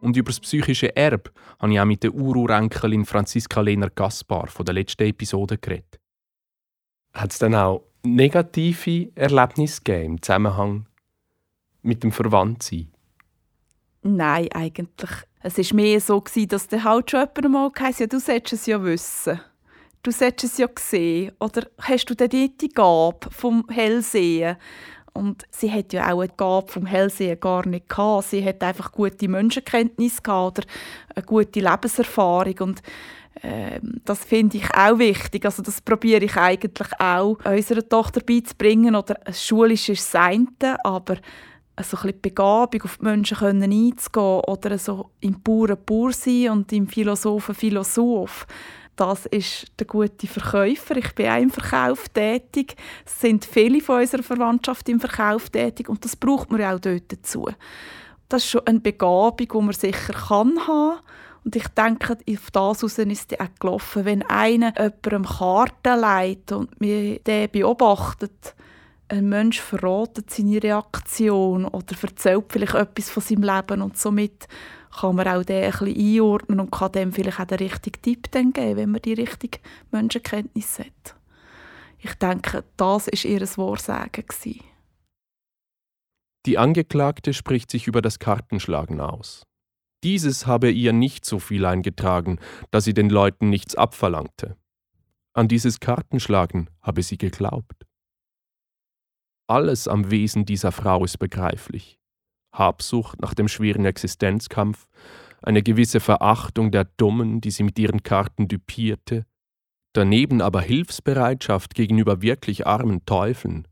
Und 0.00 0.16
über 0.16 0.30
das 0.30 0.40
psychische 0.40 0.96
Erbe 0.96 1.30
habe 1.58 1.72
ich 1.72 1.80
auch 1.80 1.84
mit 1.84 2.02
der 2.02 2.14
Ururenkelin 2.14 3.04
Franziska 3.04 3.60
Lehner 3.60 3.90
Gaspar 3.90 4.46
von 4.46 4.64
der 4.64 4.74
letzten 4.74 5.04
Episode 5.04 5.58
geredet. 5.58 6.00
Hat 7.12 7.32
es 7.32 7.38
dann 7.38 7.54
auch 7.54 7.82
negative 8.02 9.10
Erlebnisse 9.14 9.82
gegeben 9.82 10.14
im 10.14 10.22
Zusammenhang 10.22 10.86
mit 11.82 12.02
dem 12.02 12.12
Verwandtsein? 12.12 12.88
Nein, 14.02 14.48
eigentlich. 14.52 15.10
Es 15.42 15.58
war 15.58 15.76
mehr 15.76 16.00
so, 16.00 16.22
dass 16.48 16.68
der 16.68 16.84
halt 16.84 17.10
schon 17.10 17.20
jemand 17.20 17.52
mal 17.52 17.70
gesagt 17.70 18.00
ja, 18.00 18.06
du 18.06 18.18
solltest 18.18 18.52
es 18.54 18.66
ja 18.66 18.82
wissen. 18.82 19.40
Du 20.02 20.10
solltest 20.10 20.54
es 20.54 20.58
ja 20.58 20.66
sehen. 20.78 21.32
Oder 21.40 21.66
hast 21.78 22.06
du 22.06 22.14
denn 22.14 22.30
die 22.30 22.68
Gabe 22.68 23.30
vom 23.30 23.66
Hellsehen? 23.68 24.56
Und 25.12 25.44
sie 25.50 25.70
hat 25.70 25.92
ja 25.92 26.10
auch 26.10 26.20
eine 26.20 26.32
Gabe 26.34 26.72
vom 26.72 26.86
Hellsehen 26.86 27.38
gar 27.38 27.66
nicht 27.66 27.88
gehabt. 27.88 28.28
Sie 28.28 28.44
hat 28.44 28.62
einfach 28.62 28.92
gute 28.92 29.28
Menschenkenntnis 29.28 30.20
oder 30.20 30.62
eine 31.14 31.24
gute 31.26 31.60
Lebenserfahrung 31.60 32.54
und 32.60 32.82
äh, 33.42 33.80
das 34.04 34.24
finde 34.24 34.58
ich 34.58 34.74
auch 34.74 34.98
wichtig. 34.98 35.44
Also 35.44 35.62
das 35.62 35.80
probiere 35.80 36.24
ich 36.24 36.36
eigentlich 36.36 36.88
auch 36.98 37.36
unserer 37.44 37.86
Tochter 37.86 38.20
beizubringen. 38.20 38.94
Oder 38.94 39.16
schulisch 39.32 39.88
ist 39.88 40.14
das 40.14 40.20
eine, 40.20 40.84
aber 40.84 41.16
so 41.82 41.96
ein 41.96 42.02
bisschen 42.02 42.20
Begabung 42.22 42.82
auf 42.82 42.98
die 42.98 43.04
Menschen 43.04 43.38
können 43.38 43.62
einzugehen 43.62 44.40
oder 44.46 44.78
so 44.78 45.10
im 45.20 45.42
Bauern 45.42 45.78
Bauer 45.84 46.12
sein 46.12 46.50
und 46.50 46.72
im 46.72 46.86
Philosophen 46.86 47.54
Philosoph 47.54 48.46
das 49.00 49.24
ist 49.26 49.66
der 49.78 49.86
gute 49.86 50.26
Verkäufer. 50.26 50.96
Ich 50.98 51.14
bin 51.14 51.28
auch 51.28 51.40
im 51.40 51.50
Verkauf 51.50 52.10
tätig. 52.10 52.76
Es 53.06 53.20
sind 53.20 53.46
viele 53.46 53.80
von 53.80 54.00
unserer 54.00 54.22
Verwandtschaft 54.22 54.88
im 54.90 55.00
Verkauf 55.00 55.48
tätig 55.48 55.88
und 55.88 56.04
das 56.04 56.16
braucht 56.16 56.50
man 56.50 56.62
auch 56.62 56.78
dort 56.78 57.10
dazu. 57.10 57.48
Das 58.28 58.44
ist 58.44 58.50
schon 58.50 58.66
eine 58.66 58.80
Begabung, 58.80 59.48
die 59.48 59.58
man 59.58 59.72
sicher 59.72 60.12
kann 60.12 60.66
haben 60.66 61.00
und 61.44 61.56
ich 61.56 61.66
denke, 61.68 62.12
auf 62.12 62.50
das 62.50 62.82
heraus 62.82 62.98
ist 62.98 63.32
es 63.32 63.40
auch 63.40 63.48
gelaufen. 63.58 64.04
Wenn 64.04 64.22
einer 64.24 64.74
jemandem 64.76 65.24
Karten 65.24 66.00
leitet 66.00 66.52
und 66.52 66.80
mir 66.80 67.18
den 67.20 67.50
beobachtet, 67.50 68.54
ein 69.08 69.28
Mensch 69.28 69.60
verratet 69.60 70.30
seine 70.30 70.62
Reaktion 70.62 71.64
oder 71.64 71.96
erzählt 72.02 72.44
vielleicht 72.48 72.74
etwas 72.74 73.10
von 73.10 73.22
seinem 73.22 73.42
Leben 73.42 73.82
und 73.82 73.96
somit 73.98 74.46
kann 74.90 75.16
man 75.16 75.28
auch 75.28 75.44
den 75.44 75.64
ein 75.64 75.70
bisschen 75.70 75.96
einordnen 75.96 76.60
und 76.60 76.70
kann 76.70 76.92
dem 76.92 77.12
vielleicht 77.12 77.40
auch 77.40 77.46
den 77.46 77.58
richtigen 77.58 78.02
Tipp 78.02 78.30
dann 78.30 78.52
geben, 78.52 78.76
wenn 78.76 78.90
man 78.90 79.02
die 79.02 79.14
richtige 79.14 79.58
Menschenkenntnis 79.90 80.78
hat. 80.78 81.16
Ich 81.98 82.14
denke, 82.14 82.64
das 82.76 83.06
war 83.06 83.24
ihr 83.24 83.40
Wahrsagen. 83.40 84.24
Die 86.46 86.58
Angeklagte 86.58 87.34
spricht 87.34 87.70
sich 87.70 87.86
über 87.86 88.00
das 88.00 88.18
Kartenschlagen 88.18 89.00
aus. 89.00 89.46
Dieses 90.02 90.46
habe 90.46 90.70
ihr 90.70 90.94
nicht 90.94 91.26
so 91.26 91.38
viel 91.38 91.66
eingetragen, 91.66 92.38
dass 92.70 92.84
sie 92.84 92.94
den 92.94 93.10
Leuten 93.10 93.50
nichts 93.50 93.74
abverlangte. 93.74 94.56
An 95.34 95.46
dieses 95.46 95.78
Kartenschlagen 95.78 96.70
habe 96.80 97.02
sie 97.02 97.18
geglaubt. 97.18 97.86
Alles 99.46 99.88
am 99.88 100.10
Wesen 100.10 100.46
dieser 100.46 100.72
Frau 100.72 101.04
ist 101.04 101.18
begreiflich. 101.18 101.99
Habsucht 102.52 103.20
nach 103.20 103.34
dem 103.34 103.48
schweren 103.48 103.84
Existenzkampf, 103.84 104.86
eine 105.42 105.62
gewisse 105.62 106.00
Verachtung 106.00 106.70
der 106.70 106.84
Dummen, 106.84 107.40
die 107.40 107.50
sie 107.50 107.62
mit 107.62 107.78
ihren 107.78 108.02
Karten 108.02 108.48
düpierte, 108.48 109.24
daneben 109.92 110.40
aber 110.40 110.60
Hilfsbereitschaft 110.60 111.74
gegenüber 111.74 112.22
wirklich 112.22 112.66
armen 112.66 113.04
Teufeln, 113.06 113.66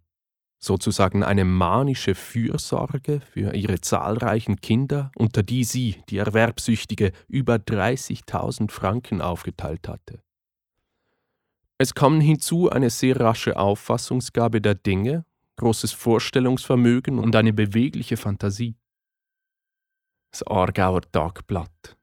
sozusagen 0.59 1.23
eine 1.23 1.45
manische 1.45 2.15
Fürsorge 2.15 3.21
für 3.21 3.55
ihre 3.55 3.81
zahlreichen 3.81 4.61
Kinder, 4.61 5.13
unter 5.17 5.43
die 5.43 5.65
sie, 5.65 5.97
die 6.09 6.19
Erwerbsüchtige, 6.19 7.13
über 7.29 7.57
30.000 7.57 8.71
Franken 8.71 9.21
aufgeteilt 9.21 9.89
hatte. 9.89 10.21
Es 11.81 11.95
kommen 11.95 12.21
hinzu 12.21 12.71
eine 12.71 12.91
sehr 12.91 13.21
rasche 13.21 13.57
Auffassungsgabe 13.57 14.61
der 14.61 14.75
Dinge 14.75 15.25
großes 15.59 15.93
Vorstellungsvermögen 15.93 17.19
und 17.19 17.37
eine 17.37 17.53
bewegliche 17.53 18.17
Fantasie. 18.17 18.77
Das 20.31 20.43
Aargauer 20.47 21.03
Tagblatt. 21.13 21.97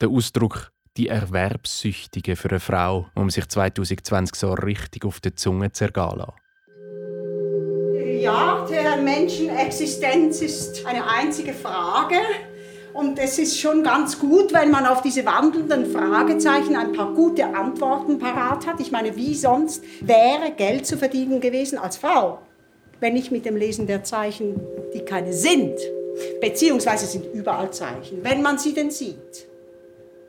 Der 0.00 0.08
Ausdruck 0.08 0.72
die 0.96 1.08
Erwerbssüchtige 1.08 2.36
für 2.36 2.50
eine 2.50 2.60
Frau, 2.60 3.06
um 3.14 3.30
sich 3.30 3.48
2020 3.48 4.34
so 4.34 4.52
richtig 4.52 5.04
auf 5.04 5.20
die 5.20 5.34
Zunge 5.34 5.72
zu 5.72 5.84
ergehen 5.84 6.26
Ja, 8.20 8.66
der 8.68 8.96
Menschenexistenz 8.96 10.42
ist 10.42 10.84
eine 10.84 11.06
einzige 11.06 11.52
Frage. 11.52 12.16
Und 12.92 13.20
es 13.20 13.38
ist 13.38 13.58
schon 13.58 13.84
ganz 13.84 14.18
gut, 14.18 14.52
wenn 14.52 14.70
man 14.70 14.84
auf 14.84 15.00
diese 15.00 15.24
wandelnden 15.24 15.86
Fragezeichen 15.86 16.74
ein 16.74 16.92
paar 16.92 17.14
gute 17.14 17.46
Antworten 17.46 18.18
parat 18.18 18.66
hat. 18.66 18.80
Ich 18.80 18.90
meine, 18.90 19.14
wie 19.14 19.34
sonst 19.34 19.84
wäre 20.00 20.50
Geld 20.56 20.86
zu 20.86 20.98
verdienen 20.98 21.40
gewesen 21.40 21.78
als 21.78 21.98
Frau? 21.98 22.40
Wenn 23.00 23.14
nicht 23.14 23.32
mit 23.32 23.44
dem 23.44 23.56
Lesen 23.56 23.86
der 23.86 24.04
Zeichen, 24.04 24.60
die 24.94 25.00
keine 25.00 25.32
sind. 25.32 25.78
Beziehungsweise 26.40 27.06
sind 27.06 27.26
überall 27.32 27.72
Zeichen, 27.72 28.22
wenn 28.22 28.42
man 28.42 28.58
sie 28.58 28.74
denn 28.74 28.90
sieht. 28.90 29.46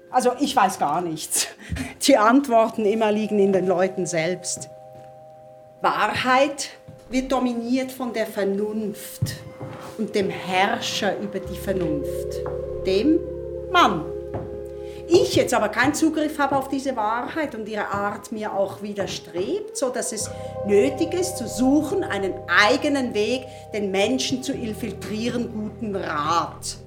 Also 0.10 0.32
ich 0.40 0.56
weiß 0.56 0.80
gar 0.80 1.02
nichts. 1.02 1.48
Die 2.08 2.18
Antworten 2.18 2.86
immer 2.86 3.12
liegen 3.12 3.40
in 3.40 3.54
den 3.54 3.68
Leuten 3.68 4.06
selbst. 4.06 4.70
Wahrheit 5.82 6.70
wird 7.10 7.32
dominiert 7.32 7.92
von 7.92 8.14
der 8.14 8.26
Vernunft 8.26 9.36
und 9.98 10.14
dem 10.16 10.30
Herrscher 10.30 11.18
über 11.20 11.40
die 11.40 11.58
Vernunft, 11.58 12.42
dem 12.86 13.20
Mann 13.72 14.11
ich 15.12 15.36
jetzt 15.36 15.54
aber 15.54 15.70
keinen 15.70 15.94
Zugriff 15.94 16.40
habe 16.40 16.56
auf 16.56 16.70
diese 16.70 16.96
Wahrheit 16.96 17.54
und 17.54 17.68
ihre 17.68 17.88
Art 17.88 18.32
mir 18.32 18.54
auch 18.54 18.82
widerstrebt, 18.82 19.76
so 19.76 19.90
dass 19.90 20.14
es 20.14 20.30
nötig 20.66 21.14
ist 21.14 21.38
zu 21.38 21.48
suchen, 21.48 22.04
einen 22.04 22.34
eigenen 22.48 23.14
Weg, 23.14 23.46
den 23.74 23.92
Menschen 23.92 24.42
zu 24.42 24.54
infiltrieren, 24.54 25.52
guten 25.52 25.96
Rat. 25.96 26.78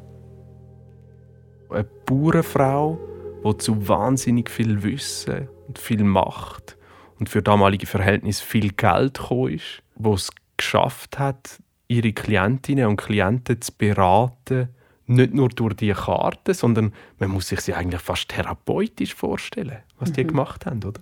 Eine 1.68 1.84
Bauernfrau, 2.06 2.98
die 3.44 3.58
zu 3.58 3.88
wahnsinnig 3.88 4.50
viel 4.50 4.82
Wissen 4.82 5.48
und 5.68 5.78
viel 5.78 6.02
Macht 6.02 6.76
und 7.18 7.28
für 7.28 7.42
damalige 7.42 7.86
Verhältnisse 7.86 8.44
viel 8.44 8.70
Geld 8.72 9.18
gekommen 9.18 9.54
ist, 9.54 9.82
die 9.96 10.10
es 10.10 10.30
geschafft 10.56 11.18
hat, 11.18 11.58
ihre 11.88 12.12
Klientinnen 12.12 12.86
und 12.86 12.96
Klienten 12.96 13.60
zu 13.60 13.72
beraten, 13.76 14.73
nicht 15.06 15.34
nur 15.34 15.48
durch 15.48 15.74
die 15.74 15.92
Karte, 15.92 16.54
sondern 16.54 16.92
man 17.18 17.30
muss 17.30 17.48
sich 17.48 17.60
sie 17.60 17.74
eigentlich 17.74 18.00
fast 18.00 18.28
therapeutisch 18.28 19.14
vorstellen, 19.14 19.78
was 19.98 20.12
die 20.12 20.24
mhm. 20.24 20.28
gemacht 20.28 20.66
haben, 20.66 20.82
oder? 20.84 21.00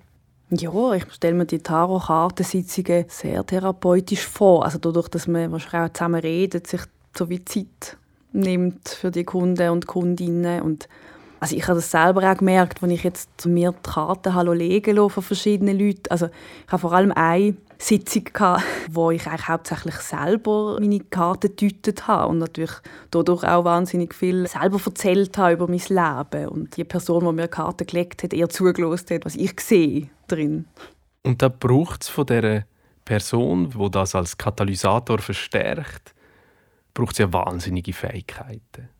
Ja, 0.51 0.93
ich 0.93 1.11
stelle 1.13 1.35
mir 1.35 1.47
die 1.47 1.61
Tarot-Kartensitzungen 1.61 3.07
sehr 3.09 3.47
therapeutisch 3.47 4.27
vor. 4.27 4.65
Also 4.65 4.79
dadurch, 4.79 5.09
dass 5.09 5.27
man 5.27 5.51
wahrscheinlich 5.51 5.91
auch 5.91 5.95
zusammen 5.95 6.21
redet, 6.21 6.67
sich 6.67 6.83
so 7.17 7.31
wie 7.31 7.45
Zeit 7.45 7.97
nimmt 8.33 8.89
für 8.89 9.11
die 9.11 9.25
Kunden 9.25 9.71
und 9.71 9.87
Kundinnen 9.87 10.63
und 10.63 10.89
also 11.41 11.57
ich 11.57 11.67
habe 11.67 11.75
das 11.75 11.91
selber 11.91 12.31
auch 12.31 12.37
gemerkt, 12.37 12.85
als 12.85 12.93
ich 12.93 13.03
jetzt 13.03 13.47
mir 13.47 13.73
die 13.73 13.91
Karten 13.91 14.33
hallo 14.33 14.53
legen 14.53 15.11
von 15.11 15.23
verschiedenen 15.25 15.77
Leuten. 15.77 16.09
Also 16.09 16.27
ich 16.27 16.71
habe 16.71 16.81
vor 16.81 16.93
allem 16.93 17.11
eine 17.11 17.57
Sitzung 17.83 18.25
gehabt, 18.33 18.63
wo 18.91 19.11
ich 19.11 19.27
eigentlich 19.27 19.49
hauptsächlich 19.49 19.97
selber 19.97 20.79
meine 20.79 21.01
Karten 21.01 21.55
gedeutet 21.57 22.07
habe 22.07 22.29
und 22.29 22.39
natürlich 22.39 22.71
dadurch 23.11 23.43
auch 23.43 23.65
wahnsinnig 23.65 24.15
viel 24.15 24.47
selber 24.47 24.81
erzählt 24.85 25.37
habe 25.37 25.55
über 25.55 25.69
mein 25.69 25.81
Leben 25.81 26.49
und 26.49 26.77
die 26.77 26.85
Person, 26.85 27.27
die 27.27 27.33
mir 27.33 27.49
Karten 27.49 27.87
gelegt 27.87 28.23
hat, 28.23 28.33
eher 28.33 28.49
zugelost 28.49 29.11
hat, 29.11 29.25
was 29.25 29.35
ich 29.35 29.59
sehe 29.61 30.09
drin. 30.29 30.67
Und 31.23 31.43
da 31.43 31.49
braucht 31.49 32.03
es 32.03 32.09
von 32.09 32.27
der 32.27 32.67
Person, 33.05 33.75
wo 33.75 33.89
das 33.89 34.15
als 34.15 34.39
Katalysator 34.39 35.19
verstärkt, 35.19 36.15
braucht 36.95 37.19
ja 37.19 37.33
wahnsinnige 37.33 37.93
Fähigkeiten. 37.93 38.91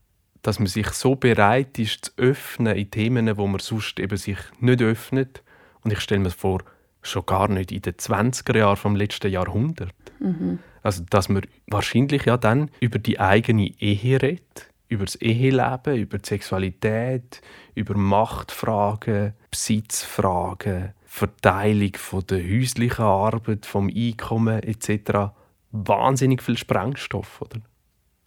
Dass 0.43 0.59
man 0.59 0.67
sich 0.67 0.89
so 0.89 1.15
bereit 1.15 1.79
ist, 1.79 2.07
zu 2.07 2.11
öffnen 2.17 2.77
in 2.77 2.91
Themen, 2.91 3.37
wo 3.37 3.47
man 3.47 3.61
sonst 3.61 4.01
eben 4.01 4.17
sich 4.17 4.39
nicht 4.59 4.83
öffnet. 4.83 5.43
Und 5.85 5.93
ich 5.93 6.01
stelle 6.01 6.21
mir 6.21 6.31
vor, 6.31 6.65
schon 7.03 7.27
gar 7.27 7.49
nicht 7.49 7.73
in 7.73 7.83
den 7.83 7.95
20er 7.95 8.57
Jahren 8.57 8.77
vom 8.77 8.97
letzten 8.97 9.31
Jahrhundert. 9.31 9.95
Mhm. 10.21 10.61
Also, 10.83 11.05
dass 11.11 11.29
man 11.29 11.43
wahrscheinlich 11.67 12.25
ja 12.25 12.37
dann 12.37 12.71
über 12.81 12.99
die 12.99 13.21
eigene 13.21 13.73
Ehe 13.81 14.21
redet, 14.23 14.71
über 14.89 15.05
das 15.05 15.17
Eheleben, 15.17 15.97
über 15.97 16.19
die 16.19 16.29
Sexualität, 16.29 17.41
über 17.75 17.97
Machtfragen, 17.97 19.35
Besitzfragen, 19.51 20.93
Verteilung 21.05 21.95
von 21.97 22.27
der 22.27 22.43
häuslichen 22.43 23.05
Arbeit, 23.05 23.67
vom 23.67 23.89
Einkommen 23.95 24.63
etc. 24.63 25.33
Wahnsinnig 25.71 26.43
viel 26.43 26.59
Sprengstoff, 26.59 27.41
oder? 27.43 27.61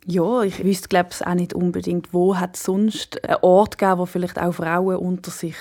Ja, 0.08 0.44
ich 0.44 0.64
wüsste 0.64 0.88
glaube 0.88 1.10
auch 1.26 1.34
nicht 1.34 1.54
unbedingt, 1.54 2.14
wo 2.14 2.38
hat 2.38 2.58
sonst 2.58 3.24
einen 3.26 3.38
Ort 3.42 3.78
gegeben, 3.78 4.00
wo 4.00 4.06
vielleicht 4.06 4.40
auch 4.40 4.54
Frauen 4.54 4.98
unter 4.98 5.32
sich 5.32 5.56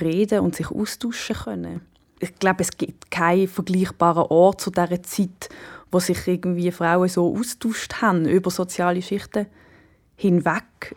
reden 0.00 0.40
und 0.40 0.56
sich 0.56 0.70
austauschen 0.70 1.36
können 1.36 1.80
ich 2.20 2.34
glaube, 2.36 2.62
es 2.62 2.76
gibt 2.76 3.10
keinen 3.10 3.48
vergleichbaren 3.48 4.26
Ort 4.28 4.60
zu 4.60 4.70
dieser 4.70 5.02
Zeit, 5.02 5.48
wo 5.90 6.00
sich 6.00 6.26
irgendwie 6.26 6.70
Frauen 6.70 7.08
so 7.08 7.34
austauscht 7.36 8.02
haben 8.02 8.26
über 8.26 8.50
soziale 8.50 9.02
Schichten 9.02 9.46
hinweg. 10.16 10.96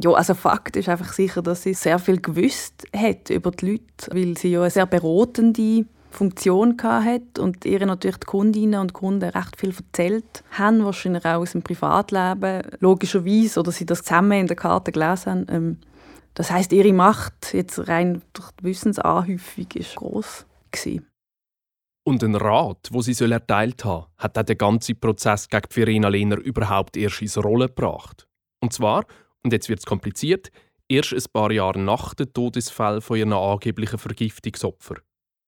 Ja, 0.00 0.10
also 0.10 0.34
Fakt 0.34 0.76
ist 0.76 0.88
einfach 0.88 1.12
sicher, 1.12 1.42
dass 1.42 1.62
sie 1.62 1.74
sehr 1.74 1.98
viel 1.98 2.20
gewusst 2.20 2.86
hat 2.96 3.30
über 3.30 3.52
die 3.52 3.72
Leute, 3.72 4.10
weil 4.12 4.36
sie 4.36 4.48
ja 4.48 4.62
eine 4.62 4.70
sehr 4.70 4.86
beratende 4.86 5.86
Funktion 6.10 6.76
hat 6.82 7.38
und 7.38 7.64
ihr 7.64 7.84
natürlich 7.84 8.18
die 8.18 8.26
Kundinnen 8.26 8.80
und 8.80 8.92
Kunden 8.92 9.28
recht 9.28 9.56
viel 9.58 9.74
erzählt 9.74 10.44
haben, 10.52 10.84
wahrscheinlich 10.84 11.24
auch 11.24 11.40
aus 11.40 11.52
dem 11.52 11.62
Privatleben, 11.62 12.62
logischerweise, 12.80 13.60
oder 13.60 13.72
sie 13.72 13.86
das 13.86 14.02
zusammen 14.02 14.40
in 14.40 14.46
der 14.46 14.56
Karte 14.56 14.92
gelesen 14.92 15.30
haben. 15.30 15.46
Ähm, 15.50 15.78
das 16.34 16.50
heißt, 16.50 16.72
ihre 16.72 16.92
Macht 16.92 17.52
jetzt 17.52 17.88
rein 17.88 18.22
durch 18.32 18.50
die 18.52 18.64
Wissensanhäufung 18.64 19.66
ist 19.74 19.96
groß. 19.96 20.46
Und 22.06 22.22
ein 22.22 22.34
Rat, 22.34 22.88
wo 22.90 23.00
sie 23.00 23.14
erteilt 23.24 23.84
haben, 23.84 24.06
hat 24.18 24.36
auch 24.36 24.42
den 24.42 24.58
ganzen 24.58 25.00
Prozess 25.00 25.48
gegen 25.48 25.70
Verena 25.70 26.08
Lehner 26.08 26.36
überhaupt 26.36 26.96
erst 26.96 27.22
ins 27.22 27.42
Rollen 27.42 27.68
gebracht. 27.68 28.26
Und 28.60 28.72
zwar, 28.72 29.06
und 29.42 29.52
jetzt 29.52 29.68
wird 29.68 29.78
es 29.78 29.86
kompliziert, 29.86 30.50
erst 30.88 31.14
ein 31.14 31.22
paar 31.32 31.50
Jahre 31.50 31.78
nach 31.78 32.14
dem 32.14 32.32
Todesfall 32.32 33.00
von 33.00 33.16
ihren 33.16 33.32
angeblichen 33.32 33.98
Vergiftungsopfer. 33.98 34.96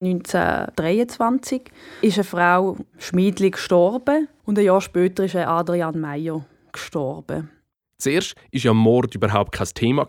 1923 0.03 1.71
ist 2.03 2.19
eine 2.19 2.25
Frau 2.25 2.77
Schmiedli 2.99 3.51
gestorben 3.51 4.29
und 4.45 4.59
ein 4.59 4.65
Jahr 4.65 4.81
später 4.81 5.25
ist 5.25 5.37
Adrian 5.37 5.99
Meyer 5.99 6.45
gestorben. 6.73 7.51
Zuerst 7.99 8.37
war 8.37 8.61
ja 8.61 8.75
Mord 8.75 9.15
überhaupt 9.15 9.53
kein 9.53 9.69
Thema. 9.69 10.07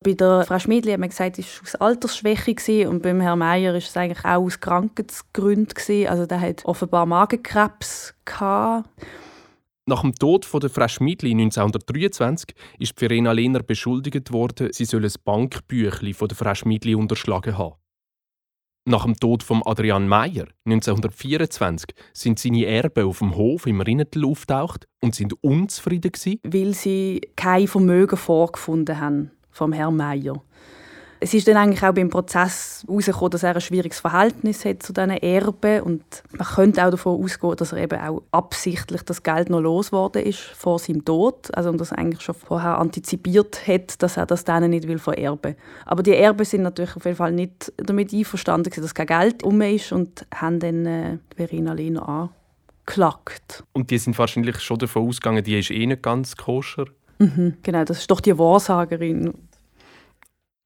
Bei 0.00 0.12
der 0.12 0.44
Frau 0.44 0.58
Schmidli 0.58 0.92
hat 0.92 1.00
man 1.00 1.08
gesagt, 1.08 1.38
es 1.38 1.56
war 1.56 1.62
aus 1.62 1.74
Altersschwäche 1.76 2.88
und 2.88 3.02
beim 3.02 3.20
Herrn 3.20 3.38
Meier 3.38 3.74
ist 3.74 3.88
es 3.88 3.96
eigentlich 3.96 4.24
auch 4.24 4.42
aus 4.42 4.60
Krankheitsgründen 4.60 6.06
Also 6.08 6.26
der 6.26 6.40
hat 6.40 6.64
offenbar 6.64 7.06
Magenkrebs 7.06 8.14
gehabt. 8.24 8.88
Nach 9.88 10.02
dem 10.02 10.14
Tod 10.14 10.44
von 10.44 10.60
der 10.60 10.68
Frau 10.68 10.88
Schmidli 10.88 11.30
1923 11.30 12.54
ist 12.78 12.98
Verena 12.98 13.32
Lehner 13.32 13.62
beschuldigt 13.62 14.32
worden, 14.32 14.72
sie 14.72 14.84
solle 14.84 15.06
ein 15.06 15.14
Bankbüchli 15.24 16.12
von 16.12 16.28
der 16.28 16.36
Frau 16.36 16.54
Schmidli 16.54 16.94
unterschlagen 16.94 17.56
haben. 17.56 17.76
Nach 18.88 19.04
dem 19.04 19.16
Tod 19.16 19.42
von 19.42 19.62
Adrian 19.64 20.06
Meyer 20.06 20.46
1924 20.64 21.94
sind 22.12 22.38
seine 22.38 22.66
Erben 22.66 23.06
auf 23.06 23.18
dem 23.18 23.34
Hof 23.34 23.66
im 23.66 23.80
Rinnetel 23.80 24.24
auftaucht 24.24 24.86
und 25.00 25.14
sind 25.14 25.42
unzufrieden 25.42 26.12
gewesen, 26.12 26.40
weil 26.44 26.74
sie 26.74 27.20
kein 27.34 27.66
Vermögen 27.66 28.16
vorgefunden 28.16 29.00
haben 29.00 29.35
vom 29.56 29.72
Herrn 29.72 29.96
Meier. 29.96 30.34
Es 31.18 31.32
ist 31.32 31.48
dann 31.48 31.56
eigentlich 31.56 31.82
auch 31.82 31.94
beim 31.94 32.10
Prozess 32.10 32.84
herausgekommen, 32.86 33.30
dass 33.30 33.42
er 33.42 33.54
ein 33.54 33.60
schwieriges 33.62 34.00
Verhältnis 34.00 34.66
hat 34.66 34.82
zu 34.82 34.92
diesen 34.92 35.10
Erben 35.10 35.80
und 35.80 36.04
man 36.36 36.46
könnte 36.46 36.84
auch 36.84 36.90
davon 36.90 37.24
ausgehen, 37.24 37.56
dass 37.56 37.72
er 37.72 37.78
eben 37.78 37.98
auch 37.98 38.22
absichtlich 38.32 39.02
das 39.02 39.22
Geld 39.22 39.48
noch 39.48 39.60
losgeworden 39.60 40.22
ist 40.22 40.40
vor 40.40 40.78
seinem 40.78 41.06
Tod, 41.06 41.48
also 41.56 41.70
und 41.70 41.80
das 41.80 41.92
eigentlich 41.92 42.20
schon 42.20 42.34
vorher 42.34 42.78
antizipiert 42.78 43.66
hat, 43.66 44.02
dass 44.02 44.18
er 44.18 44.26
das 44.26 44.44
denen 44.44 44.70
nicht 44.70 44.86
will 44.86 44.98
vererben. 44.98 45.56
Aber 45.86 46.02
die 46.02 46.14
Erben 46.14 46.44
sind 46.44 46.62
natürlich 46.62 46.94
auf 46.96 47.06
jeden 47.06 47.16
Fall 47.16 47.32
nicht 47.32 47.72
damit 47.78 48.12
einverstanden, 48.12 48.70
dass 48.76 48.94
kein 48.94 49.06
Geld 49.06 49.42
um 49.42 49.62
ist 49.62 49.92
und 49.92 50.26
haben 50.34 50.60
dann 50.60 50.84
äh, 50.84 51.18
Verena 51.34 51.72
Lehner 51.72 52.30
angeklagt. 52.86 53.64
Und 53.72 53.90
die 53.90 53.96
sind 53.96 54.18
wahrscheinlich 54.18 54.60
schon 54.60 54.78
davon 54.78 55.08
ausgegangen, 55.08 55.42
die 55.42 55.58
ist 55.58 55.70
eh 55.70 55.86
nicht 55.86 56.02
ganz 56.02 56.36
koscher. 56.36 56.84
Mhm, 57.18 57.54
genau, 57.62 57.84
das 57.84 57.98
ist 57.98 58.10
doch 58.10 58.20
die 58.20 58.38
Wahrsagerin. 58.38 59.32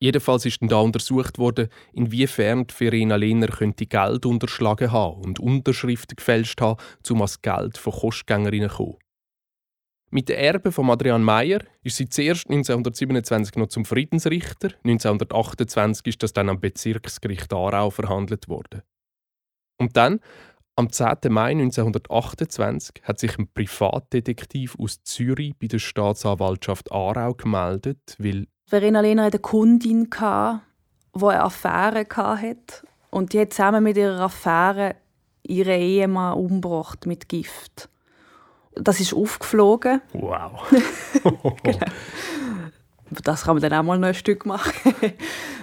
Jedenfalls 0.02 0.46
ist 0.46 0.58
da 0.62 0.78
untersucht 0.78 1.38
worden, 1.38 1.68
inwiefern 1.92 2.66
die 2.66 2.74
Verena 2.74 3.16
Lehner 3.16 3.48
könnte 3.48 3.84
Geld 3.86 4.24
unterschlagen 4.24 4.90
haben 4.90 5.20
und 5.22 5.38
Unterschriften 5.38 6.16
gefälscht 6.16 6.60
haben, 6.62 6.80
um 7.10 7.18
das 7.18 7.42
Geld 7.42 7.76
von 7.76 7.92
Kostgängerinnen 7.92 8.70
zu 8.70 8.76
kommen. 8.76 8.96
Mit 10.12 10.28
den 10.28 10.38
Erben 10.38 10.72
von 10.72 10.90
Adrian 10.90 11.22
Meyer 11.22 11.60
ist 11.82 11.98
sie 11.98 12.08
zuerst 12.08 12.48
1927 12.48 13.56
noch 13.56 13.68
zum 13.68 13.84
Friedensrichter, 13.84 14.70
1928 14.84 16.06
ist 16.06 16.22
das 16.22 16.32
dann 16.32 16.48
am 16.48 16.60
Bezirksgericht 16.60 17.52
Aarau 17.52 17.90
verhandelt 17.90 18.48
worden. 18.48 18.82
Und 19.78 19.96
dann 19.96 20.20
am 20.76 20.90
10. 20.90 21.18
Mai 21.28 21.50
1928 21.50 23.02
hat 23.02 23.20
sich 23.20 23.38
ein 23.38 23.52
Privatdetektiv 23.52 24.76
aus 24.78 25.02
Zürich 25.02 25.54
bei 25.58 25.68
der 25.68 25.78
Staatsanwaltschaft 25.78 26.90
Aarau 26.90 27.34
gemeldet, 27.34 28.16
weil 28.18 28.46
Verena 28.70 29.00
Lehner 29.00 29.24
hatte 29.24 29.38
eine 29.38 29.42
Kundin, 29.42 30.08
die 30.08 31.26
eine 31.26 31.42
Affäre 31.42 32.06
hatte. 32.08 32.86
Und 33.10 33.32
die 33.32 33.40
hat 33.40 33.52
zusammen 33.52 33.82
mit 33.82 33.96
ihrer 33.96 34.20
Affäre 34.20 34.94
ihren 35.42 35.80
Ehemann 35.80 36.34
umgebracht 36.34 37.04
mit 37.04 37.28
Gift. 37.28 37.88
Das 38.76 39.00
ist 39.00 39.12
aufgeflogen. 39.12 40.00
Wow. 40.12 40.70
genau. 41.64 41.86
Das 43.24 43.42
kann 43.42 43.56
man 43.56 43.62
dann 43.62 43.72
auch 43.72 43.82
mal 43.82 43.98
noch 43.98 44.06
ein 44.06 44.14
Stück 44.14 44.46
machen. 44.46 44.94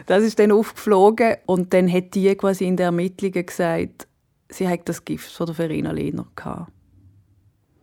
das 0.05 0.23
ist 0.23 0.37
dann 0.37 0.51
aufgeflogen 0.51 1.37
und 1.45 1.73
dann 1.73 1.89
hat 1.89 2.13
die 2.13 2.35
quasi 2.35 2.65
in 2.65 2.75
den 2.75 2.87
Ermittlungen 2.87 3.45
gesagt, 3.45 4.05
sie 4.49 4.67
hat 4.67 4.89
das 4.89 5.05
Gift 5.05 5.31
von 5.31 5.45
der 5.45 5.55
Verena 5.55 5.91
Lehner 5.91 6.27
gehabt. 6.35 6.73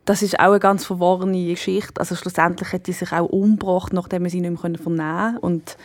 Das 0.05 0.21
ist 0.21 0.39
auch 0.39 0.51
eine 0.51 0.59
ganz 0.59 0.85
verworrene 0.85 1.47
Geschichte. 1.47 1.99
Also 1.99 2.15
schlussendlich 2.15 2.71
hat 2.71 2.85
sie 2.85 2.93
sich 2.93 3.11
auch 3.11 3.25
umgebracht, 3.25 3.91
nachdem 3.91 4.29
sie 4.29 4.39
nicht 4.39 4.51
mehr 4.51 4.77
vernehmen 4.77 5.35
konnte. 5.35 5.39
Und 5.41 5.77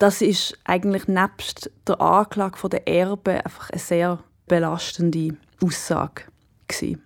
das 0.00 0.20
ist 0.20 0.58
eigentlich 0.64 1.06
nebst 1.06 1.70
der 1.86 2.00
Anklage 2.00 2.68
der 2.68 2.88
Erbe 2.88 3.44
einfach 3.44 3.70
eine 3.70 3.78
sehr 3.78 4.18
belastende 4.48 5.36
Aussage 5.62 6.24
gewesen. 6.66 7.02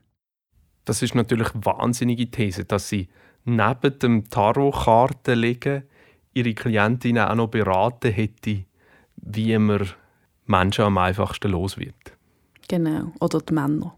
Das 0.87 1.02
ist 1.02 1.14
natürlich 1.14 1.54
eine 1.54 1.64
wahnsinnige 1.64 2.30
These, 2.30 2.64
dass 2.64 2.88
sie 2.88 3.08
neben 3.44 3.98
dem 3.98 4.28
Tarotkarten 4.28 5.38
legen 5.38 5.85
ihre 6.32 6.54
Klientin 6.54 7.18
auch 7.18 7.35
noch 7.35 7.48
beraten 7.48 8.11
hätte, 8.11 8.64
wie 9.16 9.56
man 9.58 9.90
Menschen 10.46 10.85
am 10.85 10.98
einfachsten 10.98 11.50
los 11.50 11.76
wird. 11.76 11.94
Genau, 12.68 13.12
oder 13.20 13.40
die 13.40 13.52
Männer. 13.52 13.94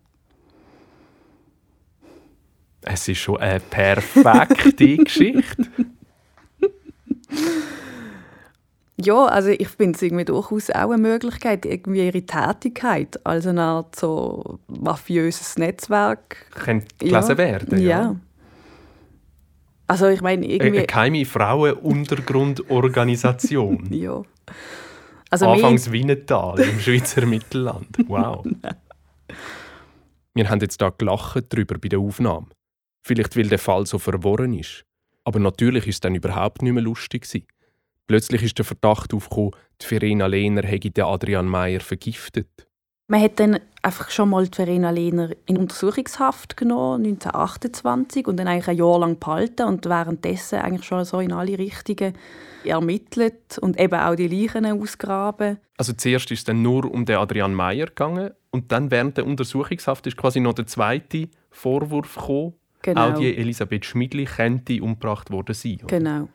Es 2.87 3.09
ist 3.09 3.18
schon 3.18 3.38
eine 3.38 3.61
perfekte 3.61 4.97
Geschichte. 5.05 5.66
Ja, 8.97 9.25
also 9.25 9.49
ich 9.49 9.66
finde 9.68 9.97
es 9.97 10.03
irgendwie 10.03 10.25
durchaus 10.25 10.70
auch 10.70 10.90
eine 10.90 10.99
Möglichkeit, 10.99 11.66
irgendwie 11.66 12.07
ihre 12.07 12.23
Tätigkeit 12.23 13.18
als 13.27 13.44
eine 13.47 13.62
Art 13.62 13.97
so 13.97 14.61
mafiöses 14.68 15.59
Netzwerk 15.59 16.47
könnte 16.55 16.87
gelesen 16.99 17.31
ja. 17.31 17.38
werden. 17.38 17.81
Ja. 17.81 17.88
ja. 17.88 18.14
Also 19.87 20.09
ich 20.09 20.23
meine 20.23 20.47
irgendwie... 20.47 20.79
Eine 20.79 20.87
geheime 20.87 21.25
Frauenuntergrundorganisation. 21.25 23.87
ja. 23.90 24.23
Also 25.29 25.49
Anfangs 25.49 25.90
Wienetal 25.90 26.61
im 26.61 26.79
Schweizer 26.79 27.27
Mittelland. 27.27 27.88
Wow. 28.07 28.47
Wir 30.35 30.49
haben 30.49 30.61
jetzt 30.61 30.81
da 30.81 30.90
gelacht 30.90 31.44
darüber 31.49 31.77
bei 31.79 31.88
der 31.88 31.99
Aufnahme. 31.99 32.47
Vielleicht 33.07 33.37
weil 33.37 33.49
der 33.49 33.59
Fall 33.59 33.87
so 33.87 33.99
verworren 33.99 34.55
ist. 34.55 34.85
Aber 35.25 35.38
natürlich 35.38 35.87
ist 35.87 35.97
es 35.97 36.01
dann 36.01 36.14
überhaupt 36.14 36.62
nicht 36.62 36.73
mehr 36.73 36.83
lustig. 36.83 37.23
Gewesen. 37.23 37.47
Plötzlich 38.07 38.43
ist 38.43 38.59
der 38.59 38.64
Verdacht 38.64 39.14
aufgekommen, 39.14 39.53
die 39.81 39.87
Verena 39.87 40.27
Lehner 40.27 40.62
hätte 40.62 40.90
den 40.90 41.05
Adrian 41.05 41.47
Meyer 41.47 41.81
vergiftet. 41.81 42.67
Man 43.07 43.21
hat 43.21 43.38
dann 43.38 43.61
einfach 43.83 44.11
schon 44.11 44.31
mal 44.31 44.47
Verena 44.47 44.88
Lehner 44.88 45.31
in 45.45 45.59
Untersuchungshaft 45.59 46.57
genommen, 46.57 47.05
1928, 47.05 48.27
und 48.27 48.38
dann 48.38 48.49
eigentlich 48.49 48.69
ein 48.69 48.79
Jahr 48.79 48.99
lang 48.99 49.19
behalten 49.19 49.67
und 49.67 49.85
währenddessen 49.85 50.61
eigentlich 50.61 50.87
schon 50.87 51.05
so 51.05 51.21
in 51.21 51.33
alle 51.33 51.59
Richtungen 51.59 52.14
ermittelt 52.64 53.59
und 53.59 53.79
eben 53.79 54.01
auch 54.01 54.14
die 54.14 54.29
Leichen 54.29 54.64
ausgraben. 54.64 55.59
Also 55.77 55.93
zuerst 55.93 56.31
ist 56.31 56.38
es 56.38 56.45
dann 56.45 56.62
nur 56.62 56.90
um 56.90 57.05
den 57.05 57.17
Adrian 57.17 57.53
Meyer 57.53 57.87
gegangen 57.87 58.31
und 58.51 58.73
dann 58.73 58.90
während 58.90 59.19
der 59.19 59.27
Untersuchungshaft 59.27 60.07
ist 60.07 60.17
quasi 60.17 60.40
noch 60.40 60.55
der 60.55 60.67
zweite 60.67 61.29
Vorwurf 61.51 62.14
gekommen. 62.14 62.55
Genau. 62.85 63.12
Auch 63.12 63.18
die 63.18 63.35
Elisabeth 63.35 63.87
Schmidli 63.87 64.27
könnte 64.27 64.83
umgebracht 64.83 65.31
worden 65.31 65.55
sein. 65.55 65.79
Oder? 65.85 65.99
Genau. 65.99 66.29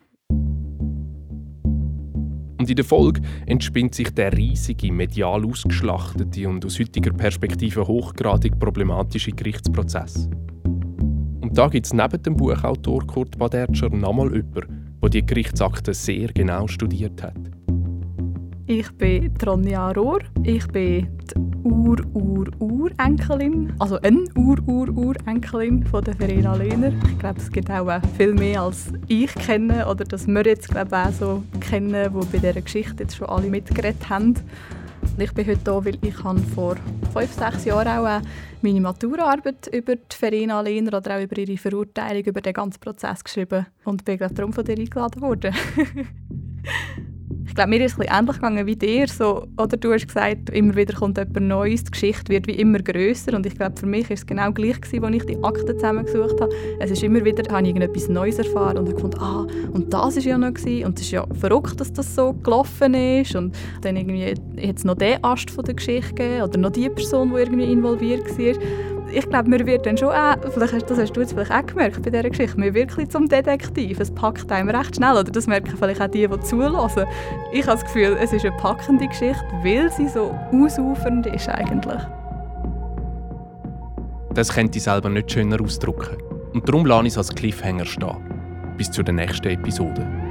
Und 2.57 2.67
in 2.67 2.75
der 2.75 2.83
Folge 2.83 3.21
entspinnt 3.45 3.93
sich 3.93 4.09
der 4.15 4.35
riesige, 4.35 4.91
medial 4.91 5.45
ausgeschlachtete 5.45 6.49
und 6.49 6.65
aus 6.65 6.79
heutiger 6.79 7.13
Perspektive 7.13 7.87
hochgradig 7.87 8.57
problematische 8.59 9.31
Gerichtsprozess. 9.31 10.27
Und 10.63 11.55
da 11.55 11.67
gibt 11.67 11.85
es 11.85 11.93
neben 11.93 12.21
dem 12.23 12.35
Buchautor 12.35 13.05
Kurt 13.05 13.37
Badertscher 13.37 13.89
nochmal 13.89 14.35
jemanden, 14.35 14.97
der 15.03 15.09
die 15.11 15.25
Gerichtsakte 15.25 15.93
sehr 15.93 16.29
genau 16.29 16.65
studiert 16.65 17.21
hat. 17.21 17.37
Ich 18.65 18.91
bin 18.93 19.35
Tronja 19.35 19.91
Rohr. 19.91 20.21
Ich 20.43 20.67
bin 20.67 21.07
die 21.35 21.48
Ur-Ur-Urenkelin, 21.71 23.73
also 23.79 23.99
eine 24.01 24.25
Ur-Ur-Urenkelin 24.35 25.85
von 25.85 26.03
der 26.03 26.15
Verena 26.15 26.55
Lehner. 26.55 26.91
Ich 27.11 27.19
glaube, 27.19 27.39
es 27.39 27.51
gibt 27.51 27.69
auch 27.69 28.01
viel 28.17 28.33
mehr 28.33 28.61
als 28.61 28.91
ich 29.07 29.33
kenne 29.35 29.87
oder 29.87 30.03
dass 30.03 30.27
wir 30.27 30.45
jetzt 30.45 30.69
glaube 30.69 30.97
auch 30.97 31.11
so 31.11 31.43
kennen, 31.59 32.13
die 32.13 32.25
bei 32.31 32.37
dieser 32.37 32.61
Geschichte 32.61 33.03
jetzt 33.03 33.17
schon 33.17 33.29
alle 33.29 33.49
mitgeredet 33.49 34.09
haben. 34.09 34.35
Ich 35.17 35.33
bin 35.33 35.47
heute 35.47 35.71
hier, 35.71 35.85
weil 35.85 35.97
ich 36.01 36.15
vor 36.53 36.75
fünf, 37.13 37.33
sechs 37.33 37.65
Jahren 37.65 37.87
auch 37.87 38.21
meine 38.61 38.81
Maturaarbeit 38.81 39.67
über 39.73 39.95
die 39.95 40.15
Verena 40.15 40.61
Lehner 40.61 40.97
oder 40.97 41.17
auch 41.17 41.21
über 41.21 41.37
ihre 41.37 41.57
Verurteilung, 41.57 42.23
über 42.23 42.41
den 42.41 42.53
ganzen 42.53 42.79
Prozess 42.79 43.23
geschrieben 43.23 43.65
und 43.85 44.05
bin 44.05 44.17
gerade 44.17 44.33
darum 44.33 44.53
von 44.53 44.65
dir 44.65 44.77
eingeladen 44.77 45.21
worden. 45.21 45.53
Ich 47.49 47.55
glaube, 47.55 47.71
mir 47.71 47.83
ist 47.83 47.97
es 47.97 48.05
ähnlich 48.07 48.35
gegangen 48.35 48.65
wie 48.67 48.75
dir. 48.75 49.07
So, 49.07 49.47
oder 49.57 49.75
du 49.75 49.91
hast 49.91 50.05
gesagt, 50.05 50.51
immer 50.51 50.75
wieder 50.75 50.93
kommt 50.93 51.17
etwas 51.17 51.41
Neues, 51.41 51.83
die 51.83 51.91
Geschichte 51.91 52.31
wird 52.31 52.45
wie 52.45 52.53
immer 52.53 52.77
grösser. 52.77 53.35
Und 53.35 53.43
ich 53.47 53.55
glaube, 53.55 53.75
für 53.75 53.87
mich 53.87 54.07
war 54.07 54.13
es 54.13 54.25
genau 54.25 54.51
gleich, 54.51 54.79
gewesen, 54.79 55.03
als 55.03 55.15
ich 55.15 55.25
die 55.25 55.43
Akten 55.43 55.73
zusammengesucht 55.73 56.39
habe. 56.39 56.53
Es 56.79 56.91
ist 56.91 57.01
immer 57.01 57.25
wieder, 57.25 57.51
habe 57.51 57.63
ich 57.63 57.69
irgendetwas 57.69 58.07
Neues 58.07 58.37
erfahren 58.37 58.77
und 58.77 58.85
habe 58.85 58.93
gefunden, 58.93 59.19
ah, 59.19 59.47
und 59.73 59.91
das 59.91 60.15
war 60.15 60.23
ja 60.23 60.37
noch 60.37 60.53
gewesen. 60.53 60.85
Und 60.85 60.99
es 60.99 61.05
ist 61.05 61.11
ja 61.11 61.25
verrückt, 61.39 61.81
dass 61.81 61.91
das 61.91 62.13
so 62.13 62.33
gelaufen 62.33 62.93
ist. 62.93 63.35
Und 63.35 63.57
dann 63.81 63.95
irgendwie 63.95 64.35
es 64.55 64.83
noch 64.83 64.95
den 64.95 65.21
Ast 65.23 65.49
von 65.49 65.65
der 65.65 65.73
Geschichte 65.73 66.13
gegeben 66.13 66.43
oder 66.43 66.57
noch 66.59 66.71
die 66.71 66.87
Person, 66.87 67.31
die 67.31 67.39
irgendwie 67.39 67.71
involviert 67.71 68.29
war 68.37 68.53
ich 69.13 69.29
glaube, 69.29 69.49
man 69.49 69.65
wird 69.65 69.85
dann 69.85 69.97
schon 69.97 70.09
auch, 70.09 70.35
vielleicht, 70.53 70.89
das 70.89 70.97
hast 70.97 71.13
du 71.13 71.21
jetzt 71.21 71.33
vielleicht 71.33 71.51
auch 71.51 71.65
gemerkt 71.65 72.01
bei 72.01 72.09
dieser 72.09 72.29
Geschichte, 72.29 72.59
man 72.59 72.73
wirklich 72.73 73.09
zum 73.09 73.27
Detektiv. 73.27 73.99
Es 73.99 74.11
packt 74.11 74.51
einem 74.51 74.69
recht 74.69 74.95
schnell, 74.95 75.13
oder 75.13 75.31
das 75.31 75.47
merken 75.47 75.75
vielleicht 75.77 76.01
auch 76.01 76.07
die, 76.07 76.27
die 76.27 76.39
zulassen. 76.41 77.05
Ich 77.51 77.67
habe 77.67 77.73
das 77.73 77.83
Gefühl, 77.83 78.17
es 78.19 78.33
ist 78.33 78.45
eine 78.45 78.55
packende 78.57 79.07
Geschichte, 79.07 79.43
weil 79.63 79.91
sie 79.91 80.07
so 80.07 80.35
ausufernd 80.51 81.27
ist 81.27 81.49
eigentlich. 81.49 82.01
Das 84.33 84.53
könnte 84.53 84.77
ich 84.77 84.83
selber 84.83 85.09
nicht 85.09 85.31
schöner 85.31 85.59
ausdrücken. 85.61 86.17
Und 86.53 86.67
darum 86.67 86.85
lasse 86.85 87.07
ich 87.07 87.13
es 87.13 87.17
als 87.17 87.33
Cliffhanger 87.33 87.85
stehen. 87.85 88.15
Bis 88.77 88.89
zur 88.91 89.03
nächsten 89.11 89.49
Episode. 89.49 90.28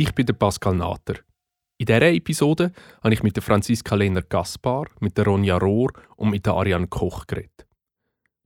Ich 0.00 0.14
bin 0.14 0.26
der 0.26 0.34
Pascal 0.34 0.76
Nater. 0.76 1.14
In 1.76 1.86
dieser 1.86 2.12
Episode 2.12 2.70
habe 3.02 3.14
ich 3.14 3.24
mit 3.24 3.34
der 3.34 3.42
Franziska 3.42 3.96
Lehner 3.96 4.22
Gaspar, 4.22 4.86
mit 5.00 5.18
der 5.18 5.24
Ronja 5.24 5.58
Rohr 5.58 5.90
und 6.14 6.30
mit 6.30 6.46
der 6.46 6.54
Ariane 6.54 6.86
Koch 6.86 7.26
geredet. 7.26 7.66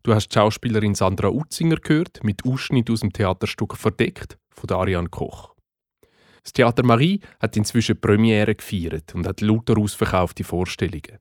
Du 0.02 0.14
hast 0.14 0.28
die 0.28 0.34
Schauspielerin 0.34 0.94
Sandra 0.94 1.28
Utzinger 1.28 1.76
gehört, 1.76 2.24
mit 2.24 2.46
Ausschnitt 2.46 2.88
aus 2.88 3.00
dem 3.00 3.12
Theaterstück 3.12 3.76
Verdeckt 3.76 4.38
von 4.48 4.66
der 4.66 4.78
Ariane 4.78 5.10
Koch. 5.10 5.54
Das 6.42 6.54
Theater 6.54 6.86
Marie 6.86 7.20
hat 7.38 7.54
inzwischen 7.54 8.00
Premiere 8.00 8.54
gefeiert 8.54 9.14
und 9.14 9.26
hat 9.26 9.42
lauter 9.42 9.76
ausverkaufte 9.76 10.44
Vorstellungen. 10.44 11.18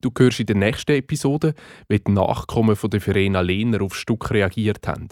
Du 0.00 0.12
hörst 0.16 0.38
in 0.38 0.46
der 0.46 0.54
nächsten 0.54 0.92
Episode, 0.92 1.54
wie 1.88 1.98
die 1.98 2.12
Nachkommen 2.12 2.76
von 2.76 2.90
der 2.90 3.00
Verena 3.00 3.40
Lehner 3.40 3.82
auf 3.82 3.96
Stück 3.96 4.30
reagiert 4.30 4.86
haben. 4.86 5.08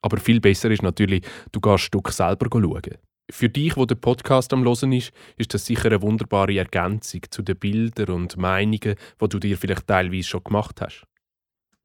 Aber 0.00 0.16
viel 0.16 0.40
besser 0.40 0.70
ist 0.70 0.82
natürlich, 0.82 1.26
du 1.52 1.60
gehst 1.60 1.74
das 1.74 1.80
Stück 1.82 2.10
selber 2.10 2.48
schauen. 2.50 2.96
Für 3.28 3.48
dich, 3.48 3.76
wo 3.76 3.86
der 3.86 3.96
Podcast 3.96 4.52
am 4.52 4.62
Losen 4.62 4.92
ist, 4.92 5.12
ist 5.36 5.52
das 5.52 5.66
sicher 5.66 5.86
eine 5.86 6.00
wunderbare 6.00 6.56
Ergänzung 6.56 7.22
zu 7.28 7.42
den 7.42 7.58
Bildern 7.58 8.14
und 8.14 8.36
Meinungen, 8.36 8.94
die 9.20 9.28
du 9.28 9.38
dir 9.40 9.58
vielleicht 9.58 9.88
teilweise 9.88 10.28
schon 10.28 10.44
gemacht 10.44 10.80
hast. 10.80 11.06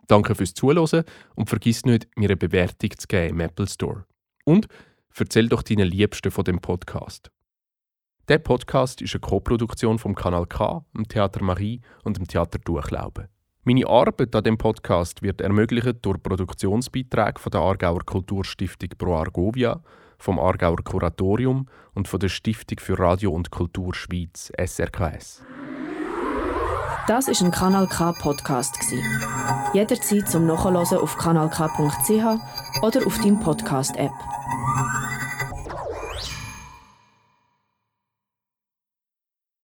Danke 0.08 0.36
fürs 0.36 0.54
Zuhören 0.54 1.04
und 1.36 1.50
vergiss 1.50 1.84
nicht, 1.84 2.08
mir 2.16 2.30
eine 2.30 2.38
Bewertung 2.38 2.92
zu 2.96 3.08
geben 3.08 3.30
im 3.30 3.40
Apple 3.40 3.66
Store. 3.66 4.06
Und 4.46 4.68
erzähl 5.16 5.50
doch 5.50 5.64
deinen 5.64 5.88
Liebsten 5.88 6.30
von 6.30 6.44
dem 6.44 6.60
Podcast. 6.60 7.32
Der 8.28 8.38
Podcast 8.38 9.02
ist 9.02 9.16
eine 9.16 9.22
Co-Produktion 9.22 9.98
vom 9.98 10.14
Kanal 10.14 10.46
K, 10.46 10.86
dem 10.96 11.08
Theater 11.08 11.44
Marie 11.44 11.82
und 12.04 12.18
dem 12.18 12.28
Theater 12.28 12.60
Durchlauben. 12.60 13.30
Meine 13.64 13.88
Arbeit 13.88 14.36
an 14.36 14.44
dem 14.44 14.58
Podcast 14.60 15.24
wird 15.24 15.42
ermöglicht 15.42 15.98
durch 16.04 16.22
Produktionsbeiträge 16.22 17.40
von 17.40 17.52
der 17.52 17.62
Aargauer 17.62 18.06
Kulturstiftung 18.06 18.90
Pro 18.98 19.16
Argovia 19.16 19.82
vom 20.22 20.40
Aargauer 20.40 20.84
Kuratorium 20.84 21.68
und 21.94 22.08
von 22.08 22.20
der 22.20 22.30
Stiftung 22.30 22.80
für 22.80 22.98
Radio 23.00 23.32
und 23.32 23.52
Kultur 23.52 23.94
Schweiz 23.94 24.52
SRKS. 24.58 25.44
Das 27.08 27.28
ist 27.28 27.42
ein 27.42 27.52
Kanal 27.52 27.88
K 27.88 28.12
Podcast 28.14 28.78
Jederzeit 29.74 30.30
zum 30.30 30.46
Nachhören 30.46 30.78
auf 30.78 31.18
kanalk.ch 31.18 32.84
oder 32.84 33.08
auf 33.08 33.18
deinem 33.20 33.40
Podcast 33.40 33.98
App. 33.98 34.12